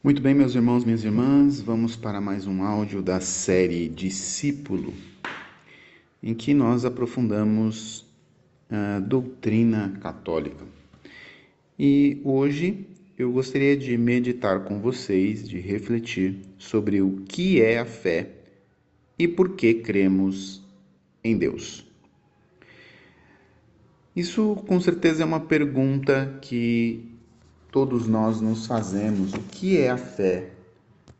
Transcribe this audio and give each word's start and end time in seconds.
Muito 0.00 0.22
bem, 0.22 0.32
meus 0.32 0.54
irmãos, 0.54 0.84
minhas 0.84 1.02
irmãs, 1.02 1.60
vamos 1.60 1.96
para 1.96 2.20
mais 2.20 2.46
um 2.46 2.62
áudio 2.62 3.02
da 3.02 3.18
série 3.18 3.88
Discípulo, 3.88 4.94
em 6.22 6.34
que 6.34 6.54
nós 6.54 6.84
aprofundamos 6.84 8.06
a 8.70 9.00
doutrina 9.00 9.98
católica. 10.00 10.64
E 11.76 12.20
hoje 12.22 12.86
eu 13.18 13.32
gostaria 13.32 13.76
de 13.76 13.98
meditar 13.98 14.60
com 14.60 14.80
vocês, 14.80 15.48
de 15.48 15.58
refletir 15.58 16.42
sobre 16.56 17.02
o 17.02 17.24
que 17.28 17.60
é 17.60 17.80
a 17.80 17.84
fé 17.84 18.30
e 19.18 19.26
por 19.26 19.56
que 19.56 19.74
cremos 19.74 20.62
em 21.24 21.36
Deus. 21.36 21.84
Isso 24.14 24.54
com 24.68 24.80
certeza 24.80 25.24
é 25.24 25.26
uma 25.26 25.40
pergunta 25.40 26.38
que 26.40 27.07
todos 27.70 28.06
nós 28.06 28.40
nos 28.40 28.66
fazemos 28.66 29.34
o 29.34 29.40
que 29.40 29.78
é 29.78 29.90
a 29.90 29.96
fé 29.96 30.50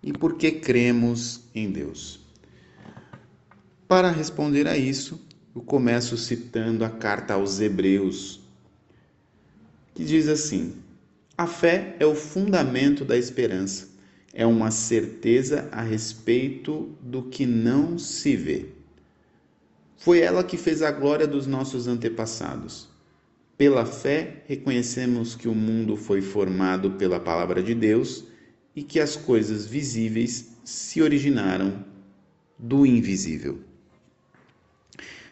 e 0.02 0.12
por 0.12 0.34
que 0.34 0.52
cremos 0.52 1.42
em 1.54 1.70
Deus. 1.70 2.20
Para 3.86 4.10
responder 4.10 4.66
a 4.66 4.76
isso, 4.76 5.20
eu 5.54 5.62
começo 5.62 6.16
citando 6.16 6.84
a 6.84 6.90
carta 6.90 7.34
aos 7.34 7.60
Hebreus, 7.60 8.40
que 9.94 10.04
diz 10.04 10.28
assim: 10.28 10.74
A 11.36 11.46
fé 11.46 11.96
é 11.98 12.06
o 12.06 12.14
fundamento 12.14 13.04
da 13.04 13.16
esperança, 13.16 13.88
é 14.32 14.46
uma 14.46 14.70
certeza 14.70 15.68
a 15.72 15.82
respeito 15.82 16.90
do 17.00 17.22
que 17.22 17.46
não 17.46 17.98
se 17.98 18.36
vê. 18.36 18.66
Foi 19.96 20.20
ela 20.20 20.44
que 20.44 20.56
fez 20.56 20.80
a 20.82 20.92
glória 20.92 21.26
dos 21.26 21.46
nossos 21.46 21.88
antepassados 21.88 22.88
pela 23.58 23.84
fé, 23.84 24.44
reconhecemos 24.46 25.34
que 25.34 25.48
o 25.48 25.54
mundo 25.54 25.96
foi 25.96 26.22
formado 26.22 26.92
pela 26.92 27.18
palavra 27.18 27.60
de 27.60 27.74
Deus 27.74 28.24
e 28.74 28.84
que 28.84 29.00
as 29.00 29.16
coisas 29.16 29.66
visíveis 29.66 30.56
se 30.64 31.02
originaram 31.02 31.84
do 32.56 32.86
invisível. 32.86 33.58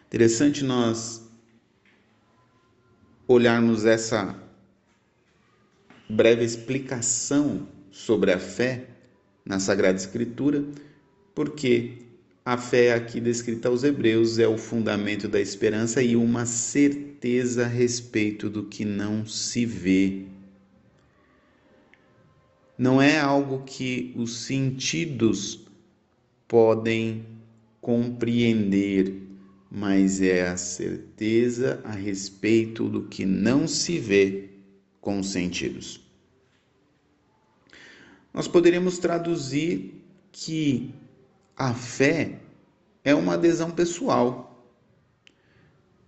Interessante 0.07 0.61
nós 0.61 1.25
olharmos 3.25 3.85
essa 3.85 4.37
breve 6.09 6.43
explicação 6.43 7.67
sobre 7.89 8.33
a 8.33 8.39
fé 8.39 8.89
na 9.45 9.59
Sagrada 9.59 9.97
Escritura, 9.97 10.65
porque 11.33 12.06
a 12.47 12.55
fé 12.57 12.93
aqui 12.93 13.19
descrita 13.19 13.67
aos 13.67 13.83
Hebreus 13.83 14.39
é 14.39 14.47
o 14.47 14.57
fundamento 14.57 15.27
da 15.27 15.37
esperança 15.37 16.01
e 16.01 16.15
uma 16.15 16.45
certeza 16.45 17.65
a 17.65 17.67
respeito 17.67 18.49
do 18.49 18.63
que 18.63 18.85
não 18.85 19.25
se 19.25 19.65
vê. 19.65 20.21
Não 22.77 23.01
é 23.01 23.19
algo 23.19 23.63
que 23.65 24.13
os 24.15 24.45
sentidos 24.45 25.67
podem 26.47 27.25
compreender, 27.81 29.13
mas 29.69 30.21
é 30.21 30.47
a 30.47 30.55
certeza 30.55 31.81
a 31.83 31.91
respeito 31.91 32.87
do 32.87 33.09
que 33.09 33.25
não 33.25 33.67
se 33.67 33.99
vê 33.99 34.51
com 35.01 35.19
os 35.19 35.33
sentidos. 35.33 35.99
Nós 38.33 38.47
poderíamos 38.47 38.99
traduzir 38.99 40.01
que 40.31 40.93
a 41.57 41.73
fé 41.73 42.39
é 43.03 43.15
uma 43.15 43.33
adesão 43.33 43.71
pessoal. 43.71 44.43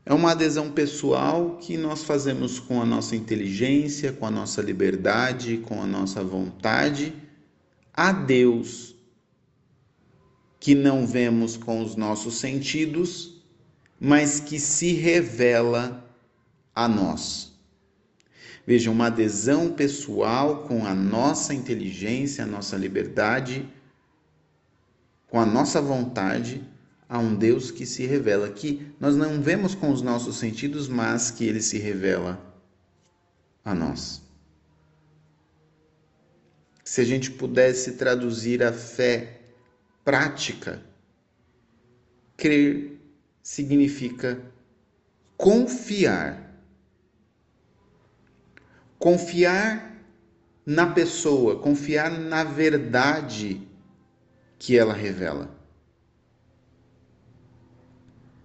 É 0.05 0.13
uma 0.13 0.31
adesão 0.31 0.71
pessoal 0.71 1.57
que 1.57 1.75
nós 1.75 2.03
fazemos 2.03 2.59
com 2.59 2.81
a 2.81 2.85
nossa 2.85 3.15
inteligência, 3.15 4.13
com 4.13 4.25
a 4.25 4.31
nossa 4.31 4.61
liberdade, 4.61 5.57
com 5.57 5.81
a 5.81 5.87
nossa 5.87 6.23
vontade 6.23 7.13
a 7.93 8.11
Deus, 8.11 8.95
que 10.59 10.75
não 10.75 11.05
vemos 11.05 11.57
com 11.57 11.81
os 11.81 11.95
nossos 11.95 12.35
sentidos, 12.35 13.41
mas 13.99 14.39
que 14.39 14.59
se 14.59 14.93
revela 14.93 16.05
a 16.73 16.87
nós. 16.87 17.51
Veja, 18.65 18.91
uma 18.91 19.07
adesão 19.07 19.73
pessoal 19.73 20.63
com 20.63 20.85
a 20.85 20.93
nossa 20.93 21.53
inteligência, 21.53 22.43
a 22.43 22.47
nossa 22.47 22.77
liberdade 22.77 23.67
com 25.29 25.39
a 25.39 25.45
nossa 25.45 25.81
vontade 25.81 26.63
a 27.07 27.17
um 27.17 27.35
Deus 27.35 27.71
que 27.71 27.85
se 27.85 28.05
revela, 28.05 28.49
que 28.49 28.93
nós 28.99 29.15
não 29.15 29.41
vemos 29.41 29.73
com 29.73 29.91
os 29.91 30.01
nossos 30.01 30.37
sentidos, 30.37 30.87
mas 30.87 31.31
que 31.31 31.45
ele 31.45 31.61
se 31.61 31.77
revela 31.77 32.39
a 33.63 33.73
nós. 33.73 34.21
Se 36.83 37.01
a 37.01 37.03
gente 37.03 37.31
pudesse 37.31 37.93
traduzir 37.93 38.63
a 38.63 38.73
fé 38.73 39.41
prática, 40.03 40.81
crer 42.35 42.99
significa 43.43 44.41
confiar. 45.37 46.47
Confiar 48.97 49.95
na 50.65 50.87
pessoa, 50.87 51.59
confiar 51.59 52.11
na 52.11 52.43
verdade 52.43 53.68
que 54.59 54.77
ela 54.77 54.93
revela. 54.93 55.49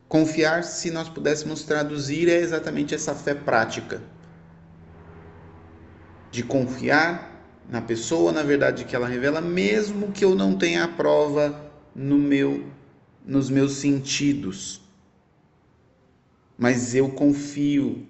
Confiar, 0.08 0.62
se 0.62 0.92
nós 0.92 1.08
pudéssemos 1.08 1.64
traduzir, 1.64 2.28
é 2.28 2.38
exatamente 2.38 2.94
essa 2.94 3.14
fé 3.16 3.34
prática. 3.34 4.00
De 6.30 6.44
confiar 6.44 7.32
na 7.69 7.82
pessoa, 7.82 8.30
na 8.30 8.44
verdade 8.44 8.84
que 8.84 8.94
ela 8.94 9.08
revela, 9.08 9.41
mesmo 9.41 10.12
que 10.12 10.25
eu 10.25 10.36
não 10.36 10.56
tenha 10.56 10.84
a 10.84 10.88
prova 10.88 11.72
no 11.94 12.16
meu 12.16 12.64
nos 13.26 13.48
meus 13.50 13.72
sentidos. 13.76 14.82
Mas 16.56 16.94
eu 16.94 17.08
confio. 17.10 18.06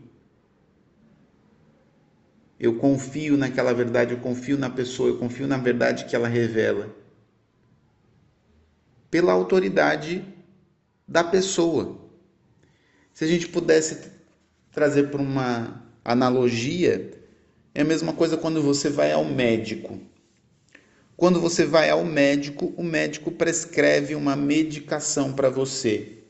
Eu 2.59 2.76
confio 2.76 3.36
naquela 3.36 3.72
verdade, 3.72 4.12
eu 4.12 4.19
confio 4.19 4.59
na 4.59 4.69
pessoa, 4.69 5.09
eu 5.09 5.19
confio 5.19 5.47
na 5.47 5.56
verdade 5.56 6.04
que 6.04 6.16
ela 6.16 6.28
revela 6.28 7.03
pela 9.15 9.33
autoridade 9.33 10.25
da 11.07 11.23
pessoa. 11.23 12.01
Se 13.13 13.23
a 13.23 13.29
gente 13.29 13.47
pudesse 13.47 14.11
trazer 14.73 15.09
para 15.09 15.23
uma 15.23 15.87
analogia, 16.05 17.13
é 17.73 17.83
a 17.83 17.85
mesma 17.85 18.13
coisa 18.13 18.37
quando 18.37 18.61
você 18.61 18.91
vai 18.91 19.13
ao 19.13 19.25
médico. 19.25 20.01
Quando 21.17 21.41
você 21.41 21.65
vai 21.65 21.91
ao 21.91 22.05
médico, 22.05 22.75
o 22.77 22.83
médico 22.83 23.31
prescreve 23.31 24.17
uma 24.17 24.35
medicação 24.35 25.33
para 25.33 25.49
você. 25.49 26.25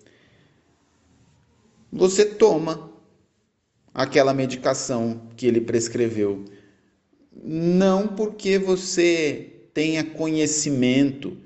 Você 1.90 2.26
toma 2.26 2.92
aquela 3.94 4.34
medicação 4.34 5.30
que 5.38 5.46
ele 5.46 5.62
prescreveu. 5.62 6.44
Não 7.32 8.08
porque 8.08 8.58
você 8.58 9.68
tenha 9.72 10.04
conhecimento 10.04 11.42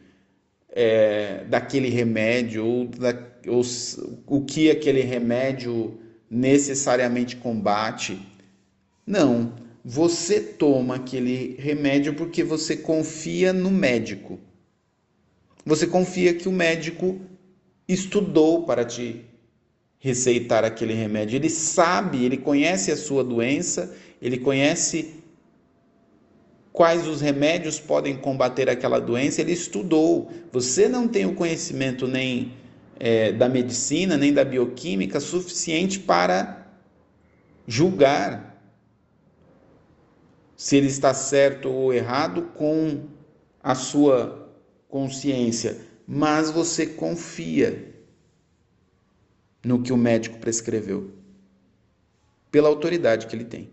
é, 0.80 1.42
daquele 1.48 1.88
remédio 1.88 2.64
ou, 2.64 2.86
da, 2.86 3.12
ou 3.48 3.62
o 4.28 4.44
que 4.44 4.70
aquele 4.70 5.00
remédio 5.00 5.98
necessariamente 6.30 7.34
combate. 7.34 8.16
Não, 9.04 9.54
você 9.84 10.40
toma 10.40 10.94
aquele 10.94 11.56
remédio 11.58 12.14
porque 12.14 12.44
você 12.44 12.76
confia 12.76 13.52
no 13.52 13.72
médico. 13.72 14.38
Você 15.66 15.84
confia 15.84 16.32
que 16.32 16.48
o 16.48 16.52
médico 16.52 17.20
estudou 17.88 18.62
para 18.62 18.84
te 18.84 19.24
receitar 19.98 20.62
aquele 20.64 20.94
remédio. 20.94 21.34
Ele 21.34 21.50
sabe, 21.50 22.24
ele 22.24 22.36
conhece 22.36 22.92
a 22.92 22.96
sua 22.96 23.24
doença, 23.24 23.92
ele 24.22 24.38
conhece 24.38 25.17
quais 26.78 27.08
os 27.08 27.20
remédios 27.20 27.80
podem 27.80 28.16
combater 28.16 28.70
aquela 28.70 29.00
doença, 29.00 29.40
ele 29.40 29.50
estudou. 29.50 30.30
Você 30.52 30.88
não 30.88 31.08
tem 31.08 31.26
o 31.26 31.34
conhecimento 31.34 32.06
nem 32.06 32.52
é, 33.00 33.32
da 33.32 33.48
medicina, 33.48 34.16
nem 34.16 34.32
da 34.32 34.44
bioquímica 34.44 35.18
suficiente 35.18 35.98
para 35.98 36.68
julgar 37.66 38.62
se 40.54 40.76
ele 40.76 40.86
está 40.86 41.12
certo 41.12 41.68
ou 41.68 41.92
errado 41.92 42.42
com 42.54 43.08
a 43.60 43.74
sua 43.74 44.48
consciência, 44.88 45.80
mas 46.06 46.48
você 46.48 46.86
confia 46.86 47.92
no 49.64 49.82
que 49.82 49.92
o 49.92 49.96
médico 49.96 50.38
prescreveu, 50.38 51.10
pela 52.52 52.68
autoridade 52.68 53.26
que 53.26 53.34
ele 53.34 53.44
tem 53.44 53.68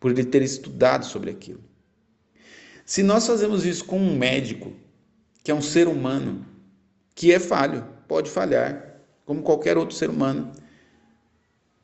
por 0.00 0.10
ele 0.10 0.24
ter 0.24 0.42
estudado 0.42 1.04
sobre 1.04 1.30
aquilo. 1.30 1.67
Se 2.88 3.02
nós 3.02 3.26
fazemos 3.26 3.66
isso 3.66 3.84
com 3.84 4.00
um 4.00 4.16
médico, 4.16 4.72
que 5.44 5.50
é 5.50 5.54
um 5.54 5.60
ser 5.60 5.86
humano, 5.86 6.46
que 7.14 7.30
é 7.30 7.38
falho, 7.38 7.86
pode 8.08 8.30
falhar, 8.30 9.02
como 9.26 9.42
qualquer 9.42 9.76
outro 9.76 9.94
ser 9.94 10.08
humano, 10.08 10.50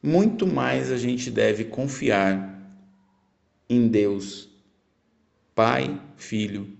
muito 0.03 0.47
mais 0.47 0.91
a 0.91 0.97
gente 0.97 1.31
deve 1.31 1.67
confiar 1.67 2.59
em 3.69 3.87
Deus, 3.87 4.49
Pai, 5.55 6.01
Filho 6.17 6.75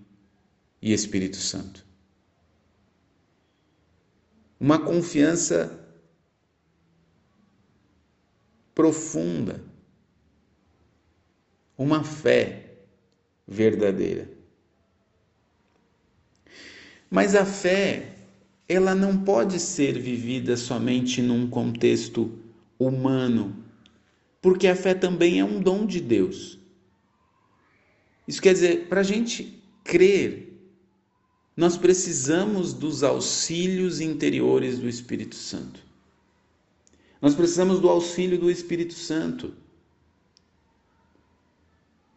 e 0.81 0.91
Espírito 0.91 1.37
Santo. 1.37 1.85
Uma 4.59 4.79
confiança 4.79 5.87
profunda, 8.73 9.63
uma 11.77 12.03
fé 12.03 12.64
verdadeira. 13.47 14.29
Mas 17.09 17.35
a 17.35 17.45
fé, 17.45 18.15
ela 18.67 18.95
não 18.95 19.23
pode 19.23 19.59
ser 19.59 19.99
vivida 19.99 20.57
somente 20.57 21.21
num 21.21 21.47
contexto 21.47 22.31
humano, 22.79 23.63
porque 24.41 24.67
a 24.67 24.75
fé 24.75 24.93
também 24.93 25.39
é 25.39 25.45
um 25.45 25.59
dom 25.59 25.85
de 25.85 26.01
Deus. 26.01 26.59
Isso 28.27 28.41
quer 28.41 28.53
dizer, 28.53 28.87
para 28.87 29.01
a 29.01 29.03
gente 29.03 29.61
crer, 29.83 30.53
nós 31.55 31.77
precisamos 31.77 32.73
dos 32.73 33.03
auxílios 33.03 34.01
interiores 34.01 34.79
do 34.79 34.89
Espírito 34.89 35.35
Santo. 35.35 35.79
Nós 37.21 37.33
precisamos 37.33 37.79
do 37.79 37.87
auxílio 37.87 38.37
do 38.37 38.51
Espírito 38.51 38.93
Santo 38.93 39.53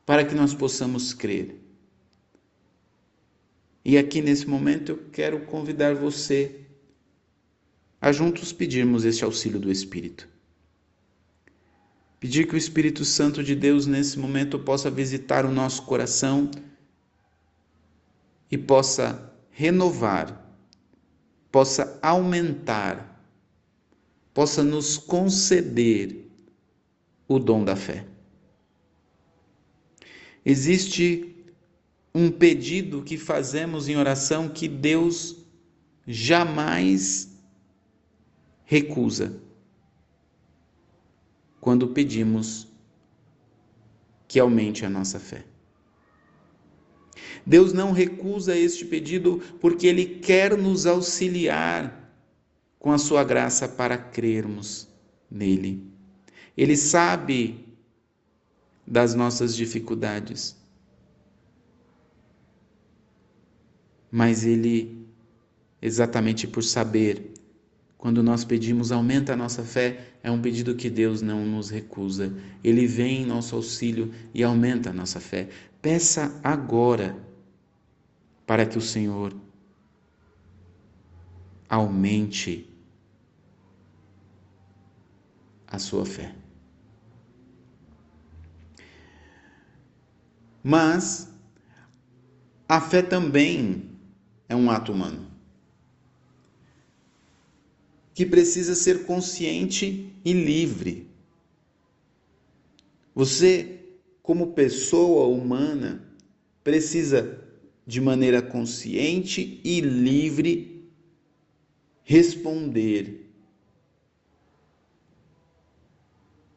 para 0.08 0.24
que 0.24 0.34
nós 0.34 0.54
possamos 0.54 1.12
crer. 1.12 1.60
E 3.84 3.98
aqui 3.98 4.22
nesse 4.22 4.48
momento 4.48 4.92
eu 4.92 5.10
quero 5.12 5.40
convidar 5.44 5.94
você 5.94 6.62
a 8.00 8.10
juntos 8.10 8.50
pedirmos 8.50 9.04
esse 9.04 9.22
auxílio 9.22 9.60
do 9.60 9.70
Espírito. 9.70 10.26
Pedir 12.18 12.48
que 12.48 12.54
o 12.54 12.56
Espírito 12.56 13.04
Santo 13.04 13.44
de 13.44 13.54
Deus 13.54 13.84
nesse 13.84 14.18
momento 14.18 14.58
possa 14.58 14.90
visitar 14.90 15.44
o 15.44 15.52
nosso 15.52 15.82
coração 15.82 16.50
e 18.50 18.56
possa 18.56 19.30
renovar, 19.50 20.56
possa 21.52 21.98
aumentar 22.00 23.22
possa 24.32 24.62
nos 24.62 24.96
conceder 24.96 26.30
o 27.28 27.38
dom 27.38 27.62
da 27.62 27.76
fé. 27.76 28.06
Existe 30.50 31.36
um 32.14 32.30
pedido 32.30 33.02
que 33.02 33.18
fazemos 33.18 33.86
em 33.86 33.98
oração 33.98 34.48
que 34.48 34.66
Deus 34.66 35.36
jamais 36.06 37.28
recusa. 38.64 39.42
Quando 41.60 41.88
pedimos 41.88 42.66
que 44.26 44.40
aumente 44.40 44.86
a 44.86 44.88
nossa 44.88 45.20
fé. 45.20 45.44
Deus 47.44 47.74
não 47.74 47.92
recusa 47.92 48.56
este 48.56 48.86
pedido 48.86 49.42
porque 49.60 49.86
Ele 49.86 50.06
quer 50.06 50.56
nos 50.56 50.86
auxiliar 50.86 52.10
com 52.78 52.90
a 52.90 52.96
sua 52.96 53.22
graça 53.22 53.68
para 53.68 53.98
crermos 53.98 54.88
nele. 55.30 55.86
Ele 56.56 56.74
sabe 56.74 57.67
das 58.88 59.14
nossas 59.14 59.54
dificuldades, 59.54 60.56
mas 64.10 64.46
ele, 64.46 65.06
exatamente 65.80 66.46
por 66.46 66.64
saber, 66.64 67.34
quando 67.98 68.22
nós 68.22 68.44
pedimos 68.44 68.90
aumenta 68.90 69.34
a 69.34 69.36
nossa 69.36 69.62
fé, 69.62 70.14
é 70.22 70.30
um 70.30 70.40
pedido 70.40 70.74
que 70.74 70.88
Deus 70.88 71.20
não 71.20 71.44
nos 71.44 71.68
recusa. 71.68 72.32
Ele 72.64 72.86
vem 72.86 73.22
em 73.22 73.26
nosso 73.26 73.54
auxílio 73.54 74.10
e 74.32 74.42
aumenta 74.42 74.90
a 74.90 74.92
nossa 74.92 75.20
fé. 75.20 75.48
Peça 75.82 76.40
agora 76.42 77.16
para 78.46 78.64
que 78.64 78.78
o 78.78 78.80
Senhor 78.80 79.34
aumente 81.68 82.70
a 85.66 85.78
sua 85.78 86.06
fé. 86.06 86.34
Mas 90.68 91.26
a 92.68 92.78
fé 92.78 93.00
também 93.00 93.90
é 94.46 94.54
um 94.54 94.70
ato 94.70 94.92
humano 94.92 95.26
que 98.12 98.26
precisa 98.26 98.74
ser 98.74 99.06
consciente 99.06 100.12
e 100.22 100.32
livre. 100.34 101.08
Você, 103.14 103.80
como 104.22 104.52
pessoa 104.52 105.26
humana, 105.28 106.04
precisa 106.62 107.42
de 107.86 107.98
maneira 107.98 108.42
consciente 108.42 109.62
e 109.64 109.80
livre 109.80 110.86
responder 112.04 113.26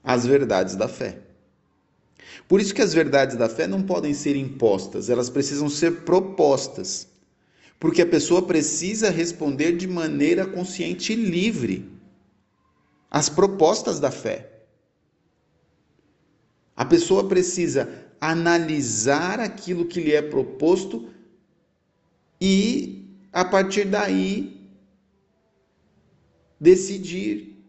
as 0.04 0.26
verdades 0.26 0.76
da 0.76 0.90
fé. 0.90 1.31
Por 2.52 2.60
isso 2.60 2.76
que 2.76 2.82
as 2.82 2.94
verdades 2.94 3.38
da 3.38 3.48
fé 3.48 3.66
não 3.66 3.82
podem 3.82 4.14
ser 4.14 4.36
impostas, 4.36 5.10
elas 5.10 5.30
precisam 5.30 5.70
ser 5.70 6.02
propostas. 6.02 7.08
Porque 7.80 8.02
a 8.02 8.06
pessoa 8.06 8.42
precisa 8.42 9.10
responder 9.10 9.78
de 9.78 9.88
maneira 9.88 10.46
consciente 10.46 11.14
e 11.14 11.16
livre 11.16 11.90
às 13.10 13.30
propostas 13.30 14.02
da 14.02 14.12
fé. 14.12 14.66
A 16.76 16.84
pessoa 16.84 17.26
precisa 17.26 17.88
analisar 18.20 19.40
aquilo 19.40 19.86
que 19.86 20.02
lhe 20.02 20.12
é 20.12 20.22
proposto 20.22 21.08
e, 22.42 23.16
a 23.32 23.46
partir 23.46 23.86
daí, 23.86 24.70
decidir 26.60 27.64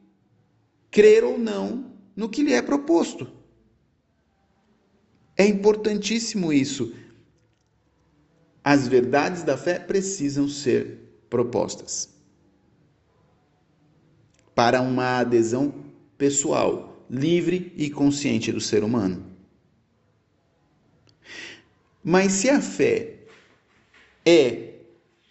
crer 0.91 1.23
ou 1.23 1.39
não 1.39 1.93
no 2.17 2.29
que 2.29 2.43
lhe 2.43 2.53
é 2.53 2.61
proposto. 2.61 3.42
É 5.43 5.47
importantíssimo 5.49 6.53
isso. 6.53 6.95
As 8.63 8.87
verdades 8.87 9.43
da 9.43 9.57
fé 9.57 9.77
precisam 9.77 10.49
ser 10.49 11.01
propostas 11.29 12.09
para 14.55 14.81
uma 14.81 15.19
adesão 15.19 15.75
pessoal, 16.17 17.05
livre 17.11 17.73
e 17.77 17.91
consciente 17.91 18.53
do 18.53 18.61
ser 18.61 18.85
humano. 18.85 19.27
Mas 22.05 22.31
se 22.31 22.49
a 22.49 22.61
fé 22.61 23.25
é 24.25 24.75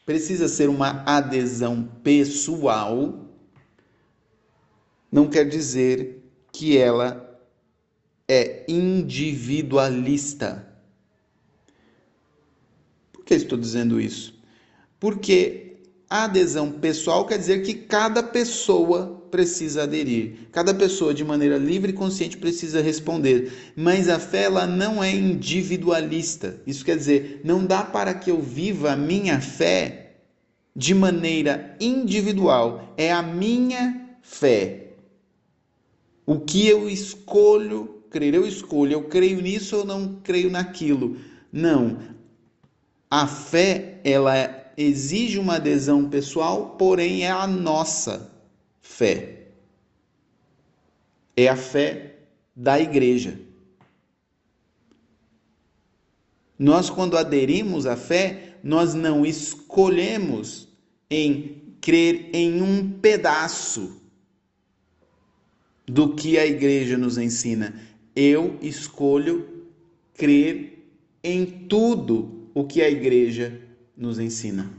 precisa 0.05 0.49
ser 0.49 0.67
uma 0.67 1.05
adesão 1.05 1.89
pessoal, 2.03 3.29
não 5.09 5.29
quer 5.29 5.47
dizer 5.47 6.21
que 6.51 6.77
ela 6.77 7.30
é 8.27 8.63
individualista. 8.67 10.67
Por 13.11 13.25
que 13.25 13.35
estou 13.35 13.57
dizendo 13.57 13.99
isso? 13.99 14.39
Porque 14.99 15.77
a 16.09 16.25
adesão 16.25 16.71
pessoal 16.71 17.25
quer 17.25 17.37
dizer 17.37 17.63
que 17.63 17.73
cada 17.73 18.21
pessoa 18.21 19.21
precisa 19.31 19.83
aderir. 19.83 20.49
Cada 20.51 20.73
pessoa, 20.73 21.13
de 21.13 21.23
maneira 21.23 21.57
livre 21.57 21.91
e 21.91 21.95
consciente, 21.95 22.37
precisa 22.37 22.81
responder. 22.81 23.73
Mas 23.75 24.09
a 24.09 24.19
fé 24.19 24.43
ela 24.43 24.67
não 24.67 25.01
é 25.01 25.09
individualista. 25.09 26.61
Isso 26.67 26.83
quer 26.83 26.97
dizer, 26.97 27.39
não 27.45 27.65
dá 27.65 27.81
para 27.81 28.13
que 28.13 28.29
eu 28.29 28.41
viva 28.41 28.91
a 28.91 28.97
minha 28.97 29.39
fé 29.39 30.17
de 30.75 30.93
maneira 30.93 31.77
individual. 31.79 32.93
É 32.97 33.11
a 33.11 33.21
minha 33.21 34.17
fé. 34.21 34.89
O 36.25 36.41
que 36.41 36.67
eu 36.67 36.89
escolho 36.89 38.00
crer, 38.11 38.35
eu 38.35 38.45
escolho, 38.45 38.93
eu 38.93 39.03
creio 39.05 39.41
nisso 39.41 39.77
ou 39.77 39.85
não 39.85 40.19
creio 40.21 40.51
naquilo. 40.51 41.17
Não. 41.51 41.97
A 43.09 43.25
fé, 43.25 43.99
ela 44.03 44.73
exige 44.77 45.39
uma 45.39 45.55
adesão 45.55 46.09
pessoal, 46.09 46.75
porém 46.77 47.23
é 47.23 47.31
a 47.31 47.47
nossa 47.47 48.31
fé. 48.81 49.47
É 51.35 51.47
a 51.47 51.55
fé 51.55 52.17
da 52.55 52.79
igreja. 52.79 53.39
Nós, 56.59 56.89
quando 56.89 57.17
aderimos 57.17 57.87
à 57.87 57.95
fé, 57.95 58.57
nós 58.63 58.93
não 58.93 59.25
escolhemos 59.25 60.67
em 61.09 61.61
crer 61.81 62.29
em 62.33 62.61
um 62.61 62.91
pedaço 62.99 63.99
do 65.87 66.15
que 66.15 66.37
a 66.37 66.45
igreja 66.45 66.97
nos 66.97 67.17
ensina. 67.17 67.73
Eu 68.15 68.57
escolho 68.61 69.67
crer 70.13 70.85
em 71.23 71.45
tudo 71.45 72.49
o 72.53 72.65
que 72.65 72.81
a 72.81 72.89
igreja 72.89 73.61
nos 73.95 74.19
ensina. 74.19 74.71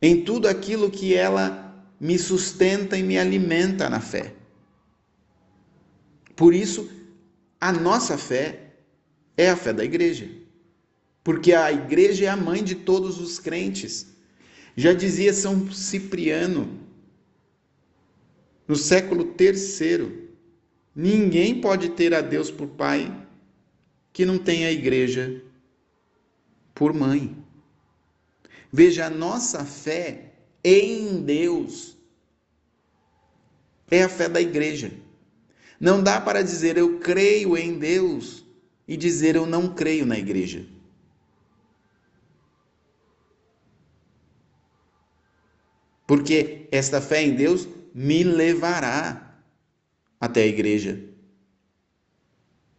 Em 0.00 0.22
tudo 0.22 0.46
aquilo 0.46 0.90
que 0.90 1.14
ela 1.14 1.64
me 1.98 2.18
sustenta 2.18 2.96
e 2.96 3.02
me 3.02 3.18
alimenta 3.18 3.88
na 3.88 4.00
fé. 4.00 4.34
Por 6.36 6.54
isso, 6.54 6.90
a 7.60 7.72
nossa 7.72 8.18
fé 8.18 8.74
é 9.36 9.48
a 9.48 9.56
fé 9.56 9.72
da 9.72 9.84
igreja. 9.84 10.28
Porque 11.22 11.54
a 11.54 11.72
igreja 11.72 12.26
é 12.26 12.28
a 12.28 12.36
mãe 12.36 12.62
de 12.62 12.74
todos 12.74 13.18
os 13.18 13.38
crentes. 13.38 14.06
Já 14.76 14.92
dizia 14.92 15.32
São 15.32 15.70
Cipriano, 15.72 16.80
no 18.66 18.76
século 18.76 19.34
III, 19.38 20.23
ninguém 20.94 21.60
pode 21.60 21.90
ter 21.90 22.14
a 22.14 22.20
Deus 22.20 22.50
por 22.50 22.68
pai 22.68 23.12
que 24.12 24.24
não 24.24 24.38
tenha 24.38 24.68
a 24.68 24.72
igreja 24.72 25.42
por 26.74 26.92
mãe. 26.92 27.36
Veja, 28.72 29.06
a 29.06 29.10
nossa 29.10 29.64
fé 29.64 30.32
em 30.62 31.22
Deus 31.22 31.96
é 33.90 34.02
a 34.02 34.08
fé 34.08 34.28
da 34.28 34.40
igreja. 34.40 34.92
Não 35.78 36.02
dá 36.02 36.20
para 36.20 36.42
dizer 36.42 36.76
eu 36.76 36.98
creio 36.98 37.56
em 37.56 37.78
Deus 37.78 38.44
e 38.86 38.96
dizer 38.96 39.36
eu 39.36 39.46
não 39.46 39.74
creio 39.74 40.06
na 40.06 40.18
igreja. 40.18 40.64
Porque 46.06 46.68
esta 46.70 47.00
fé 47.00 47.22
em 47.22 47.34
Deus 47.34 47.66
me 47.94 48.22
levará 48.22 49.23
até 50.24 50.42
a 50.42 50.46
igreja. 50.46 50.98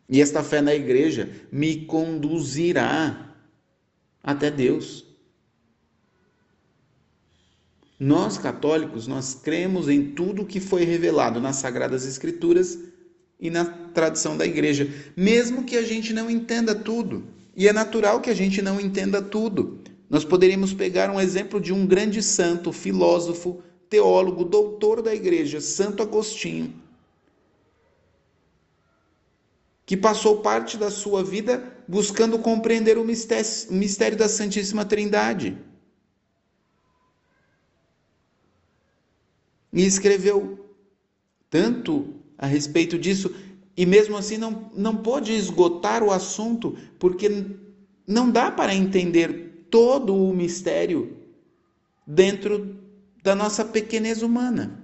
E 0.09 0.19
esta 0.19 0.43
fé 0.43 0.61
na 0.61 0.73
igreja 0.73 1.29
me 1.51 1.85
conduzirá 1.85 3.35
até 4.23 4.49
Deus. 4.49 5.05
Nós 7.99 8.39
católicos, 8.39 9.05
nós 9.05 9.35
cremos 9.35 9.87
em 9.87 10.11
tudo 10.11 10.43
que 10.43 10.59
foi 10.59 10.85
revelado 10.85 11.39
nas 11.39 11.57
sagradas 11.57 12.03
escrituras 12.03 12.79
e 13.39 13.51
na 13.51 13.63
tradição 13.65 14.35
da 14.35 14.45
igreja, 14.45 14.89
mesmo 15.15 15.65
que 15.65 15.77
a 15.77 15.83
gente 15.83 16.13
não 16.13 16.29
entenda 16.29 16.73
tudo. 16.73 17.27
E 17.55 17.67
é 17.67 17.73
natural 17.73 18.21
que 18.21 18.31
a 18.31 18.33
gente 18.33 18.59
não 18.59 18.81
entenda 18.81 19.21
tudo. 19.21 19.81
Nós 20.09 20.25
poderíamos 20.25 20.73
pegar 20.73 21.11
um 21.11 21.21
exemplo 21.21 21.61
de 21.61 21.71
um 21.71 21.85
grande 21.85 22.23
santo, 22.23 22.71
filósofo, 22.71 23.61
teólogo, 23.87 24.43
doutor 24.43 25.03
da 25.03 25.13
igreja, 25.13 25.61
Santo 25.61 26.01
Agostinho, 26.01 26.73
que 29.85 29.95
passou 29.95 30.41
parte 30.41 30.77
da 30.77 30.89
sua 30.89 31.23
vida 31.23 31.71
buscando 31.87 32.39
compreender 32.39 32.97
o 32.97 33.05
mistério, 33.05 34.17
da 34.17 34.27
Santíssima 34.27 34.83
Trindade. 34.83 35.57
E 39.71 39.85
escreveu 39.85 40.65
tanto 41.49 42.15
a 42.37 42.47
respeito 42.47 42.97
disso, 42.97 43.33
e 43.77 43.85
mesmo 43.85 44.17
assim 44.17 44.37
não, 44.37 44.71
não 44.73 44.95
pôde 44.95 45.33
esgotar 45.33 46.01
o 46.01 46.11
assunto, 46.11 46.75
porque 46.97 47.45
não 48.07 48.31
dá 48.31 48.49
para 48.49 48.73
entender 48.73 49.67
todo 49.69 50.15
o 50.15 50.33
mistério 50.33 51.17
dentro 52.07 52.75
da 53.21 53.35
nossa 53.35 53.63
pequenez 53.63 54.21
humana. 54.21 54.83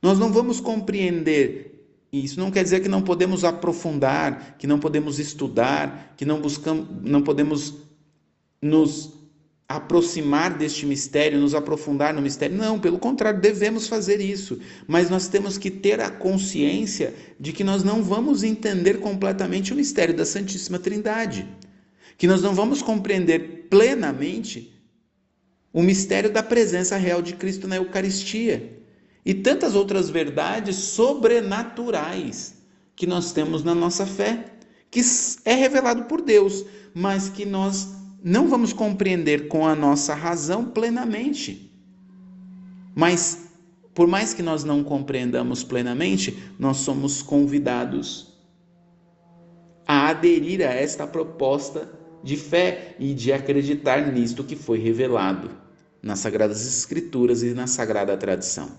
Nós 0.00 0.18
não 0.18 0.32
vamos 0.32 0.60
compreender 0.60 1.71
isso 2.12 2.38
não 2.38 2.50
quer 2.50 2.62
dizer 2.62 2.80
que 2.80 2.88
não 2.88 3.00
podemos 3.00 3.42
aprofundar, 3.42 4.56
que 4.58 4.66
não 4.66 4.78
podemos 4.78 5.18
estudar, 5.18 6.12
que 6.14 6.26
não 6.26 6.40
buscamos, 6.42 6.86
não 7.02 7.22
podemos 7.22 7.74
nos 8.60 9.14
aproximar 9.66 10.58
deste 10.58 10.84
mistério, 10.84 11.40
nos 11.40 11.54
aprofundar 11.54 12.12
no 12.12 12.20
mistério. 12.20 12.54
Não, 12.54 12.78
pelo 12.78 12.98
contrário, 12.98 13.40
devemos 13.40 13.86
fazer 13.86 14.20
isso. 14.20 14.60
Mas 14.86 15.08
nós 15.08 15.26
temos 15.26 15.56
que 15.56 15.70
ter 15.70 16.00
a 16.00 16.10
consciência 16.10 17.14
de 17.40 17.50
que 17.50 17.64
nós 17.64 17.82
não 17.82 18.02
vamos 18.02 18.42
entender 18.42 19.00
completamente 19.00 19.72
o 19.72 19.76
mistério 19.76 20.14
da 20.14 20.26
Santíssima 20.26 20.78
Trindade. 20.78 21.48
Que 22.18 22.26
nós 22.26 22.42
não 22.42 22.54
vamos 22.54 22.82
compreender 22.82 23.68
plenamente 23.70 24.70
o 25.72 25.82
mistério 25.82 26.30
da 26.30 26.42
presença 26.42 26.98
real 26.98 27.22
de 27.22 27.32
Cristo 27.32 27.66
na 27.66 27.76
Eucaristia 27.76 28.81
e 29.24 29.34
tantas 29.34 29.74
outras 29.74 30.10
verdades 30.10 30.76
sobrenaturais 30.76 32.62
que 32.96 33.06
nós 33.06 33.32
temos 33.32 33.62
na 33.62 33.74
nossa 33.74 34.04
fé, 34.04 34.56
que 34.90 35.00
é 35.44 35.54
revelado 35.54 36.04
por 36.04 36.20
Deus, 36.20 36.64
mas 36.94 37.28
que 37.28 37.44
nós 37.44 37.88
não 38.22 38.48
vamos 38.48 38.72
compreender 38.72 39.48
com 39.48 39.66
a 39.66 39.74
nossa 39.74 40.14
razão 40.14 40.64
plenamente. 40.64 41.70
Mas, 42.94 43.48
por 43.94 44.06
mais 44.06 44.34
que 44.34 44.42
nós 44.42 44.64
não 44.64 44.84
compreendamos 44.84 45.64
plenamente, 45.64 46.36
nós 46.58 46.78
somos 46.78 47.22
convidados 47.22 48.32
a 49.86 50.08
aderir 50.08 50.60
a 50.60 50.72
esta 50.72 51.06
proposta 51.06 51.90
de 52.22 52.36
fé 52.36 52.94
e 52.98 53.14
de 53.14 53.32
acreditar 53.32 54.12
nisto 54.12 54.44
que 54.44 54.54
foi 54.54 54.78
revelado 54.78 55.50
nas 56.02 56.20
Sagradas 56.20 56.66
Escrituras 56.66 57.42
e 57.42 57.54
na 57.54 57.66
Sagrada 57.66 58.16
Tradição. 58.16 58.70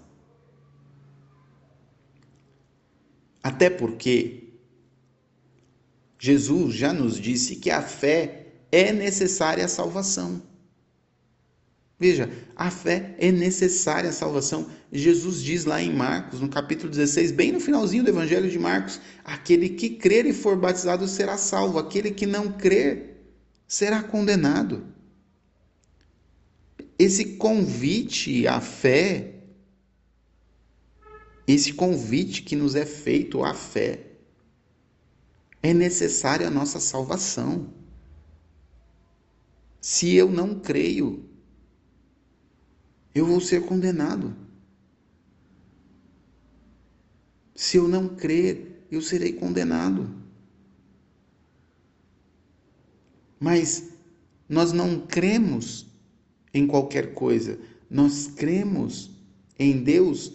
Até 3.44 3.70
porque 3.70 4.54
Jesus 6.18 6.74
já 6.74 6.94
nos 6.94 7.20
disse 7.20 7.58
que 7.58 7.70
a 7.70 7.82
fé 7.82 8.48
é 8.72 8.94
necessária 8.94 9.66
à 9.66 9.68
salvação. 9.68 10.42
Veja, 12.00 12.30
a 12.56 12.72
fé 12.72 13.14
é 13.20 13.32
necessária 13.32 14.10
à 14.10 14.14
salvação. 14.14 14.70
Jesus 14.92 15.42
diz 15.42 15.66
lá 15.66 15.82
em 15.82 15.94
Marcos, 15.94 16.40
no 16.40 16.48
capítulo 16.48 16.90
16, 16.90 17.32
bem 17.32 17.52
no 17.52 17.60
finalzinho 17.60 18.04
do 18.04 18.10
Evangelho 18.10 18.50
de 18.50 18.58
Marcos: 18.58 19.02
aquele 19.24 19.70
que 19.70 19.90
crer 19.90 20.26
e 20.26 20.34
for 20.34 20.58
batizado 20.58 21.08
será 21.08 21.38
salvo, 21.38 21.78
aquele 21.78 22.12
que 22.12 22.26
não 22.26 22.54
crer 22.54 23.22
será 23.68 24.02
condenado. 24.02 24.86
Esse 26.98 27.36
convite 27.36 28.48
à 28.48 28.62
fé 28.62 29.33
esse 31.48 31.74
convite 31.74 32.42
que 32.42 32.56
nos 32.56 32.76
é 32.76 32.86
feito 32.86 33.44
à 33.44 33.54
fé. 33.54 34.08
É 35.62 35.74
necessária 35.74 36.48
a 36.48 36.52
nossa 36.52 36.80
salvação. 36.80 37.74
Se 39.80 40.14
eu 40.14 40.32
não 40.32 40.60
creio, 40.60 41.30
eu 43.14 43.26
vou 43.26 43.42
ser 43.42 43.66
condenado. 43.66 44.36
Se 47.56 47.78
eu 47.78 47.88
não 47.88 48.10
crer, 48.10 48.86
eu 48.90 49.02
serei 49.02 49.34
condenado. 49.34 50.10
Mas 53.40 53.90
nós 54.48 54.72
não 54.72 55.02
cremos 55.02 55.88
em 56.54 56.68
qualquer 56.68 57.14
coisa, 57.14 57.60
nós 57.90 58.28
cremos 58.28 59.12
em 59.58 59.84
Deus 59.84 60.34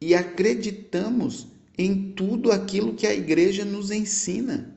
e 0.00 0.14
acreditamos 0.14 1.48
em 1.76 2.12
tudo 2.12 2.50
aquilo 2.50 2.94
que 2.94 3.06
a 3.06 3.14
igreja 3.14 3.64
nos 3.64 3.90
ensina. 3.90 4.74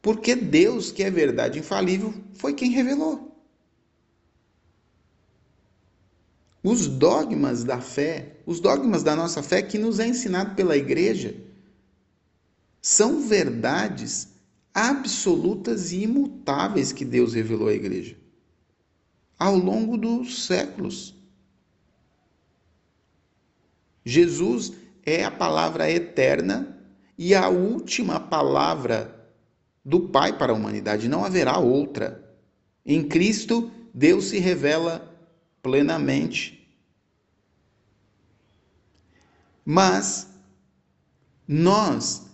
Porque 0.00 0.34
Deus, 0.34 0.92
que 0.92 1.02
é 1.02 1.10
verdade 1.10 1.58
infalível, 1.58 2.14
foi 2.34 2.52
quem 2.52 2.70
revelou. 2.70 3.36
Os 6.62 6.86
dogmas 6.86 7.64
da 7.64 7.80
fé, 7.80 8.38
os 8.46 8.60
dogmas 8.60 9.02
da 9.02 9.14
nossa 9.14 9.42
fé 9.42 9.62
que 9.62 9.78
nos 9.78 9.98
é 9.98 10.06
ensinado 10.06 10.54
pela 10.54 10.76
igreja, 10.76 11.36
são 12.80 13.26
verdades 13.26 14.28
absolutas 14.72 15.92
e 15.92 16.02
imutáveis 16.02 16.92
que 16.92 17.04
Deus 17.04 17.34
revelou 17.34 17.68
à 17.68 17.74
igreja 17.74 18.16
ao 19.38 19.56
longo 19.56 19.96
dos 19.96 20.46
séculos. 20.46 21.14
Jesus 24.04 24.72
é 25.04 25.24
a 25.24 25.30
palavra 25.30 25.90
eterna 25.90 26.78
e 27.16 27.34
a 27.34 27.48
última 27.48 28.20
palavra 28.20 29.14
do 29.84 30.00
Pai 30.08 30.36
para 30.36 30.52
a 30.52 30.56
humanidade, 30.56 31.08
não 31.08 31.24
haverá 31.24 31.58
outra. 31.58 32.24
Em 32.84 33.06
Cristo, 33.06 33.70
Deus 33.92 34.26
se 34.26 34.38
revela 34.38 35.10
plenamente. 35.62 36.66
Mas 39.64 40.28
nós, 41.46 42.26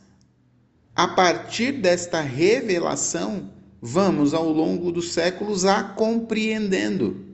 a 0.95 1.09
partir 1.09 1.73
desta 1.73 2.21
revelação, 2.21 3.53
vamos 3.81 4.35
ao 4.35 4.49
longo 4.49 4.91
dos 4.93 5.13
séculos 5.13 5.65
a 5.65 5.83
compreendendo. 5.83 7.25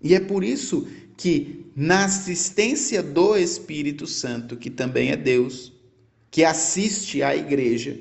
E 0.00 0.14
é 0.14 0.20
por 0.20 0.42
isso 0.42 0.88
que 1.16 1.59
na 1.80 2.04
assistência 2.04 3.02
do 3.02 3.34
Espírito 3.38 4.06
Santo, 4.06 4.54
que 4.54 4.68
também 4.68 5.12
é 5.12 5.16
Deus, 5.16 5.72
que 6.30 6.44
assiste 6.44 7.22
à 7.22 7.34
igreja, 7.34 7.98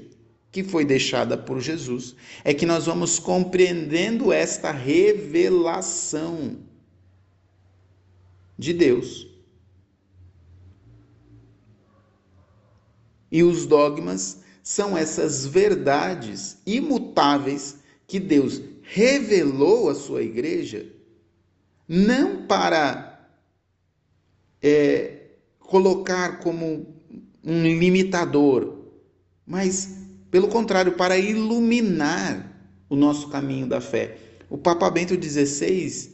que 0.52 0.66
foi 0.66 0.84
deixada 0.84 1.38
por 1.38 1.62
Jesus, 1.62 2.14
é 2.44 2.54
que 2.54 2.66
nós 2.66 2.88
vamos 2.88 3.20
compreendendo 3.20 4.34
esta 4.34 4.70
revelação 4.70 6.58
de 8.58 8.74
Deus. 8.74 9.30
E 13.32 13.44
os 13.44 13.66
dogmas 13.66 14.42
são 14.62 14.98
essas 14.98 15.46
verdades 15.46 16.58
imutáveis 16.66 17.78
que 18.06 18.20
Deus 18.20 18.62
revelou 18.82 19.90
à 19.90 19.96
sua 19.96 20.22
igreja, 20.22 20.86
não 21.88 22.46
para 22.46 23.09
é, 24.62 25.20
colocar 25.60 26.40
como 26.40 26.88
um 27.44 27.64
limitador, 27.64 28.78
mas, 29.46 29.98
pelo 30.30 30.48
contrário, 30.48 30.94
para 30.94 31.18
iluminar 31.18 32.50
o 32.90 32.96
nosso 32.96 33.30
caminho 33.30 33.68
da 33.68 33.80
fé. 33.80 34.18
O 34.50 34.58
Papa 34.58 34.90
Bento 34.90 35.14
XVI 35.14 36.12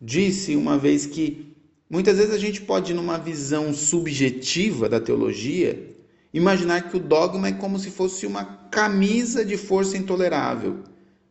disse 0.00 0.54
uma 0.54 0.76
vez 0.78 1.06
que 1.06 1.56
muitas 1.88 2.18
vezes 2.18 2.32
a 2.32 2.38
gente 2.38 2.60
pode, 2.60 2.92
numa 2.92 3.18
visão 3.18 3.72
subjetiva 3.72 4.88
da 4.88 5.00
teologia, 5.00 5.96
imaginar 6.32 6.90
que 6.90 6.96
o 6.96 7.00
dogma 7.00 7.48
é 7.48 7.52
como 7.52 7.78
se 7.78 7.90
fosse 7.90 8.26
uma 8.26 8.44
camisa 8.70 9.44
de 9.44 9.56
força 9.56 9.96
intolerável, 9.96 10.80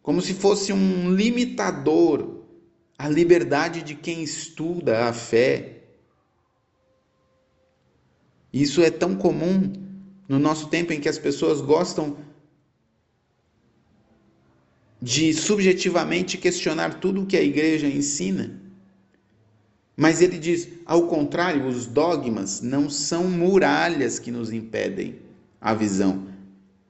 como 0.02 0.22
se 0.22 0.34
fosse 0.34 0.74
um 0.74 1.14
limitador 1.14 2.44
à 2.98 3.08
liberdade 3.08 3.84
de 3.84 3.94
quem 3.94 4.24
estuda 4.24 5.06
a 5.06 5.14
fé. 5.14 5.75
Isso 8.56 8.82
é 8.82 8.90
tão 8.90 9.14
comum 9.16 9.74
no 10.30 10.40
nosso 10.40 10.70
tempo 10.70 10.94
em 10.94 11.00
que 11.02 11.10
as 11.10 11.20
pessoas 11.20 11.60
gostam 11.60 12.16
de 15.02 15.34
subjetivamente 15.34 16.38
questionar 16.38 17.02
tudo 17.02 17.24
o 17.24 17.26
que 17.26 17.36
a 17.36 17.44
igreja 17.44 17.86
ensina. 17.86 18.62
Mas 19.98 20.22
ele 20.22 20.38
diz, 20.38 20.70
ao 20.86 21.06
contrário, 21.08 21.68
os 21.68 21.86
dogmas 21.86 22.62
não 22.62 22.90
são 22.90 23.26
muralhas 23.26 24.20
que 24.20 24.32
nos 24.32 24.54
impedem 24.54 25.20
a 25.60 25.74
visão, 25.74 26.26